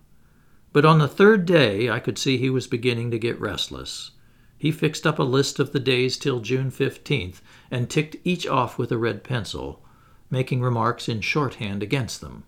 But 0.72 0.86
on 0.86 0.98
the 0.98 1.08
third 1.08 1.44
day 1.44 1.90
I 1.90 2.00
could 2.00 2.16
see 2.16 2.38
he 2.38 2.50
was 2.50 2.66
beginning 2.66 3.10
to 3.10 3.18
get 3.18 3.40
restless, 3.40 4.12
he 4.58 4.72
fixed 4.72 5.06
up 5.06 5.18
a 5.18 5.22
list 5.22 5.58
of 5.58 5.72
the 5.72 5.80
days 5.80 6.16
till 6.16 6.40
June 6.40 6.70
15th 6.70 7.42
and 7.70 7.90
ticked 7.90 8.16
each 8.24 8.46
off 8.46 8.78
with 8.78 8.90
a 8.90 8.98
red 8.98 9.22
pencil, 9.22 9.82
making 10.30 10.60
remarks 10.60 11.08
in 11.08 11.20
shorthand 11.20 11.82
against 11.82 12.20
them. 12.20 12.44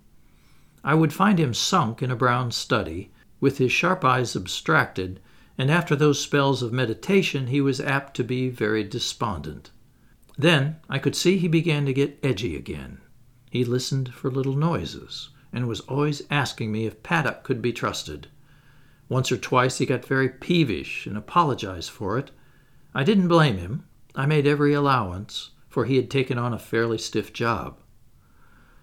I 0.84 0.94
would 0.94 1.12
find 1.12 1.38
him 1.38 1.54
sunk 1.54 2.02
in 2.02 2.10
a 2.10 2.16
brown 2.16 2.50
study, 2.50 3.10
with 3.40 3.58
his 3.58 3.72
sharp 3.72 4.04
eyes 4.04 4.34
abstracted, 4.34 5.20
and 5.56 5.70
after 5.70 5.96
those 5.96 6.20
spells 6.20 6.62
of 6.62 6.72
meditation 6.72 7.48
he 7.48 7.60
was 7.60 7.80
apt 7.80 8.14
to 8.16 8.24
be 8.24 8.48
very 8.48 8.84
despondent. 8.84 9.70
Then 10.36 10.76
I 10.88 10.98
could 10.98 11.16
see 11.16 11.38
he 11.38 11.48
began 11.48 11.84
to 11.86 11.92
get 11.92 12.18
edgy 12.22 12.56
again. 12.56 13.00
He 13.50 13.64
listened 13.64 14.14
for 14.14 14.30
little 14.30 14.54
noises, 14.54 15.30
and 15.52 15.66
was 15.66 15.80
always 15.80 16.22
asking 16.30 16.70
me 16.70 16.86
if 16.86 17.02
Paddock 17.02 17.42
could 17.42 17.60
be 17.60 17.72
trusted. 17.72 18.28
Once 19.08 19.32
or 19.32 19.36
twice 19.36 19.78
he 19.78 19.86
got 19.86 20.04
very 20.04 20.28
peevish 20.28 21.06
and 21.06 21.16
apologized 21.16 21.90
for 21.90 22.18
it. 22.18 22.30
I 22.94 23.04
didn't 23.04 23.28
blame 23.28 23.56
him. 23.56 23.84
I 24.14 24.26
made 24.26 24.46
every 24.46 24.74
allowance, 24.74 25.50
for 25.68 25.84
he 25.84 25.96
had 25.96 26.10
taken 26.10 26.38
on 26.38 26.52
a 26.52 26.58
fairly 26.58 26.98
stiff 26.98 27.32
job. 27.32 27.78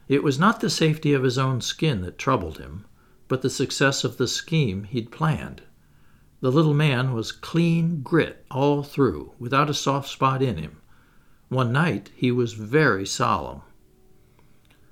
It 0.07 0.23
was 0.23 0.37
not 0.37 0.59
the 0.59 0.69
safety 0.69 1.13
of 1.13 1.23
his 1.23 1.37
own 1.37 1.61
skin 1.61 2.01
that 2.01 2.17
troubled 2.17 2.59
him, 2.59 2.85
but 3.27 3.41
the 3.41 3.49
success 3.49 4.03
of 4.03 4.17
the 4.17 4.27
scheme 4.27 4.83
he'd 4.83 5.11
planned. 5.11 5.63
The 6.41 6.51
little 6.51 6.75
man 6.75 7.13
was 7.13 7.31
clean 7.31 8.01
grit 8.03 8.45
all 8.51 8.83
through, 8.83 9.33
without 9.39 9.69
a 9.69 9.73
soft 9.73 10.09
spot 10.09 10.43
in 10.43 10.57
him. 10.57 10.77
One 11.49 11.71
night 11.71 12.11
he 12.15 12.31
was 12.31 12.53
very 12.53 13.05
solemn. 13.05 13.61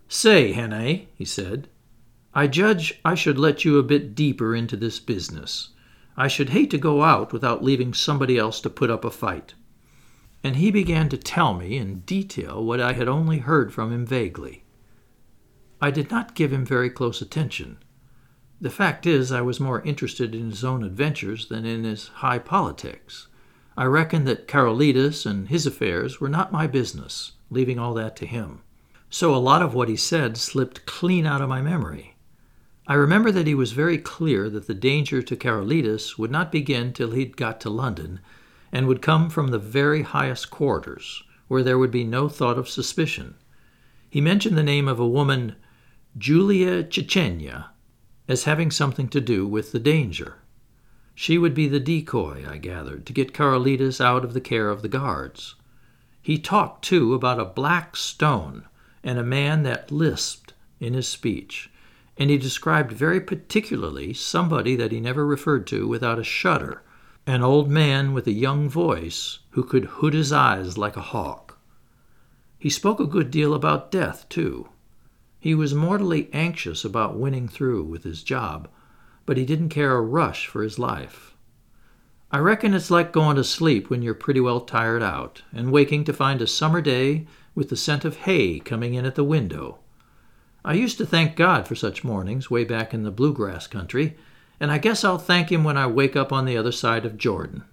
Say, 0.07 0.53
Hannay, 0.53 1.07
he 1.15 1.25
said, 1.25 1.67
I 2.33 2.47
judge 2.47 2.99
I 3.05 3.13
should 3.13 3.37
let 3.37 3.63
you 3.63 3.77
a 3.77 3.83
bit 3.83 4.15
deeper 4.15 4.55
into 4.55 4.75
this 4.75 4.99
business. 4.99 5.69
I 6.17 6.27
should 6.27 6.49
hate 6.49 6.71
to 6.71 6.77
go 6.77 7.03
out 7.03 7.33
without 7.33 7.63
leaving 7.63 7.93
somebody 7.93 8.37
else 8.37 8.59
to 8.61 8.69
put 8.69 8.89
up 8.89 9.05
a 9.05 9.11
fight. 9.11 9.53
And 10.43 10.57
he 10.57 10.71
began 10.71 11.07
to 11.09 11.17
tell 11.17 11.53
me 11.53 11.77
in 11.77 12.01
detail 12.01 12.63
what 12.63 12.81
I 12.81 12.93
had 12.93 13.07
only 13.07 13.39
heard 13.39 13.73
from 13.73 13.93
him 13.93 14.05
vaguely. 14.05 14.63
I 15.81 15.89
did 15.89 16.11
not 16.11 16.35
give 16.35 16.51
him 16.51 16.65
very 16.65 16.89
close 16.89 17.21
attention. 17.21 17.77
The 18.59 18.69
fact 18.69 19.05
is, 19.05 19.31
I 19.31 19.41
was 19.41 19.59
more 19.59 19.81
interested 19.81 20.35
in 20.35 20.49
his 20.49 20.63
own 20.63 20.83
adventures 20.83 21.47
than 21.47 21.65
in 21.65 21.83
his 21.83 22.07
high 22.07 22.39
politics. 22.39 23.27
I 23.75 23.85
reckoned 23.85 24.27
that 24.27 24.47
Karolides 24.47 25.25
and 25.25 25.47
his 25.49 25.65
affairs 25.65 26.21
were 26.21 26.29
not 26.29 26.51
my 26.51 26.67
business, 26.67 27.33
leaving 27.49 27.79
all 27.79 27.93
that 27.95 28.15
to 28.17 28.25
him. 28.25 28.61
So 29.09 29.33
a 29.33 29.37
lot 29.37 29.61
of 29.61 29.73
what 29.73 29.89
he 29.89 29.95
said 29.95 30.37
slipped 30.37 30.85
clean 30.85 31.25
out 31.25 31.41
of 31.41 31.49
my 31.49 31.61
memory. 31.61 32.15
I 32.87 32.95
remember 32.95 33.31
that 33.31 33.47
he 33.47 33.55
was 33.55 33.71
very 33.71 33.97
clear 33.97 34.49
that 34.49 34.67
the 34.67 34.73
danger 34.73 35.21
to 35.21 35.35
Karolides 35.35 36.17
would 36.17 36.31
not 36.31 36.51
begin 36.51 36.93
till 36.93 37.11
he'd 37.11 37.37
got 37.37 37.61
to 37.61 37.69
London, 37.69 38.19
and 38.73 38.87
would 38.87 39.03
come 39.03 39.29
from 39.29 39.49
the 39.49 39.59
very 39.59 40.01
highest 40.01 40.49
quarters, 40.49 41.23
where 41.47 41.61
there 41.61 41.77
would 41.77 41.91
be 41.91 42.03
no 42.03 42.27
thought 42.27 42.57
of 42.57 42.67
suspicion. 42.67 43.35
He 44.09 44.19
mentioned 44.19 44.57
the 44.57 44.63
name 44.63 44.87
of 44.87 44.99
a 44.99 45.07
woman, 45.07 45.55
Julia 46.17 46.83
Czechenyi, 46.83 47.65
as 48.27 48.45
having 48.45 48.71
something 48.71 49.07
to 49.09 49.21
do 49.21 49.47
with 49.47 49.71
the 49.71 49.79
danger. 49.79 50.39
She 51.13 51.37
would 51.37 51.53
be 51.53 51.67
the 51.67 51.79
decoy, 51.79 52.43
I 52.49 52.57
gathered, 52.57 53.05
to 53.05 53.13
get 53.13 53.33
Karolides 53.33 54.01
out 54.01 54.25
of 54.25 54.33
the 54.33 54.41
care 54.41 54.69
of 54.69 54.81
the 54.81 54.89
guards. 54.89 55.53
He 56.19 56.39
talked, 56.39 56.83
too, 56.83 57.13
about 57.13 57.39
a 57.39 57.45
black 57.45 57.95
stone 57.95 58.65
and 59.03 59.19
a 59.19 59.23
man 59.23 59.61
that 59.63 59.91
lisped 59.91 60.53
in 60.79 60.95
his 60.95 61.07
speech, 61.07 61.69
and 62.17 62.31
he 62.31 62.37
described 62.39 62.91
very 62.91 63.21
particularly 63.21 64.13
somebody 64.13 64.75
that 64.75 64.91
he 64.91 64.99
never 64.99 65.25
referred 65.25 65.67
to 65.67 65.87
without 65.87 66.17
a 66.17 66.23
shudder, 66.23 66.81
an 67.25 67.41
old 67.41 67.69
man 67.69 68.13
with 68.13 68.27
a 68.27 68.33
young 68.33 68.67
voice 68.67 69.39
who 69.51 69.63
could 69.63 69.85
hood 69.85 70.13
his 70.13 70.33
eyes 70.33 70.77
like 70.77 70.97
a 70.97 71.01
hawk. 71.01 71.57
He 72.59 72.69
spoke 72.69 72.99
a 72.99 73.05
good 73.05 73.31
deal 73.31 73.53
about 73.53 73.91
death, 73.91 74.27
too. 74.27 74.67
He 75.39 75.55
was 75.55 75.73
mortally 75.73 76.29
anxious 76.33 76.83
about 76.83 77.17
winning 77.17 77.47
through 77.47 77.83
with 77.83 78.03
his 78.03 78.23
job, 78.23 78.67
but 79.25 79.37
he 79.37 79.45
didn't 79.45 79.69
care 79.69 79.95
a 79.95 80.01
rush 80.01 80.47
for 80.47 80.63
his 80.63 80.77
life. 80.77 81.35
I 82.29 82.39
reckon 82.39 82.73
it's 82.73 82.91
like 82.91 83.13
going 83.13 83.37
to 83.37 83.43
sleep 83.43 83.89
when 83.89 84.01
you're 84.01 84.13
pretty 84.13 84.39
well 84.39 84.59
tired 84.59 85.03
out, 85.03 85.43
and 85.53 85.71
waking 85.71 86.03
to 86.05 86.13
find 86.13 86.41
a 86.41 86.47
summer 86.47 86.81
day 86.81 87.25
with 87.55 87.69
the 87.69 87.77
scent 87.77 88.03
of 88.03 88.17
hay 88.17 88.59
coming 88.59 88.95
in 88.95 89.05
at 89.05 89.15
the 89.15 89.23
window. 89.23 89.79
I 90.65 90.73
used 90.73 90.97
to 90.97 91.05
thank 91.05 91.35
God 91.35 91.67
for 91.67 91.75
such 91.75 92.03
mornings 92.03 92.49
way 92.49 92.63
back 92.63 92.93
in 92.93 93.03
the 93.03 93.11
bluegrass 93.11 93.67
country, 93.67 94.17
and 94.63 94.71
I 94.71 94.77
guess 94.77 95.03
I'll 95.03 95.17
thank 95.17 95.51
Him 95.51 95.65
when 95.65 95.75
I 95.75 95.87
wake 95.87 96.15
up 96.15 96.31
on 96.31 96.45
the 96.45 96.55
other 96.55 96.71
side 96.71 97.05
of 97.05 97.17
Jordan. 97.17 97.65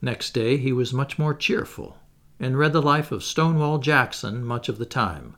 Next 0.00 0.30
day 0.30 0.56
he 0.56 0.72
was 0.72 0.94
much 0.94 1.18
more 1.18 1.34
cheerful, 1.34 1.98
and 2.40 2.56
read 2.56 2.72
the 2.72 2.80
life 2.80 3.12
of 3.12 3.22
Stonewall 3.22 3.76
Jackson 3.76 4.42
much 4.42 4.70
of 4.70 4.78
the 4.78 4.86
time. 4.86 5.36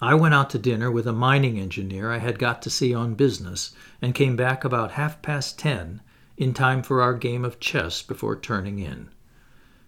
I 0.00 0.14
went 0.14 0.34
out 0.34 0.50
to 0.50 0.58
dinner 0.58 0.90
with 0.90 1.06
a 1.06 1.12
mining 1.12 1.56
engineer 1.60 2.10
I 2.10 2.18
had 2.18 2.40
got 2.40 2.62
to 2.62 2.68
see 2.68 2.92
on 2.92 3.14
business, 3.14 3.72
and 4.02 4.12
came 4.12 4.34
back 4.34 4.64
about 4.64 4.90
half 4.90 5.22
past 5.22 5.56
ten, 5.56 6.02
in 6.36 6.52
time 6.52 6.82
for 6.82 7.00
our 7.00 7.14
game 7.14 7.44
of 7.44 7.60
chess 7.60 8.02
before 8.02 8.34
turning 8.34 8.80
in. 8.80 9.08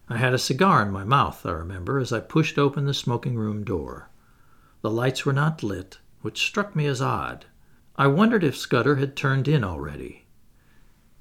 I 0.09 0.19
had 0.19 0.33
a 0.33 0.39
cigar 0.39 0.81
in 0.83 0.93
my 0.93 1.03
mouth, 1.03 1.45
I 1.45 1.51
remember, 1.51 1.99
as 1.99 2.13
I 2.13 2.21
pushed 2.21 2.57
open 2.57 2.87
the 2.87 2.95
smoking 2.95 3.35
room 3.35 3.65
door. 3.65 4.11
The 4.83 4.91
lights 4.93 5.27
were 5.27 5.33
not 5.33 5.65
lit, 5.65 5.99
which 6.23 6.47
struck 6.47 6.77
me 6.77 6.87
as 6.87 7.03
odd. 7.03 7.47
I 7.99 8.07
wondered 8.09 8.45
if 8.45 8.57
Scudder 8.57 8.97
had 8.97 9.17
turned 9.17 9.49
in 9.49 9.65
already. 9.65 10.27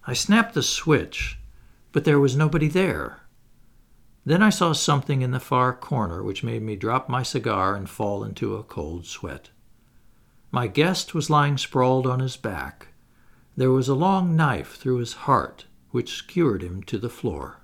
I 0.06 0.14
snapped 0.14 0.54
the 0.54 0.64
switch, 0.64 1.40
but 1.92 2.04
there 2.04 2.20
was 2.20 2.36
nobody 2.36 2.68
there. 2.68 3.22
Then 4.26 4.44
I 4.44 4.50
saw 4.50 4.74
something 4.74 5.22
in 5.22 5.32
the 5.32 5.40
far 5.40 5.74
corner 5.74 6.22
which 6.22 6.44
made 6.44 6.64
me 6.64 6.76
drop 6.76 7.08
my 7.08 7.24
cigar 7.24 7.76
and 7.76 7.90
fall 7.90 8.24
into 8.24 8.56
a 8.56 8.64
cold 8.64 9.06
sweat. 9.06 9.52
My 10.52 10.68
guest 10.68 11.14
was 11.14 11.30
lying 11.30 11.58
sprawled 11.58 12.06
on 12.06 12.20
his 12.20 12.36
back. 12.36 12.90
There 13.56 13.72
was 13.72 13.88
a 13.88 13.96
long 13.96 14.36
knife 14.36 14.76
through 14.76 14.98
his 14.98 15.14
heart 15.14 15.66
which 15.92 16.14
skewered 16.14 16.62
him 16.62 16.84
to 16.84 16.98
the 16.98 17.10
floor. 17.10 17.62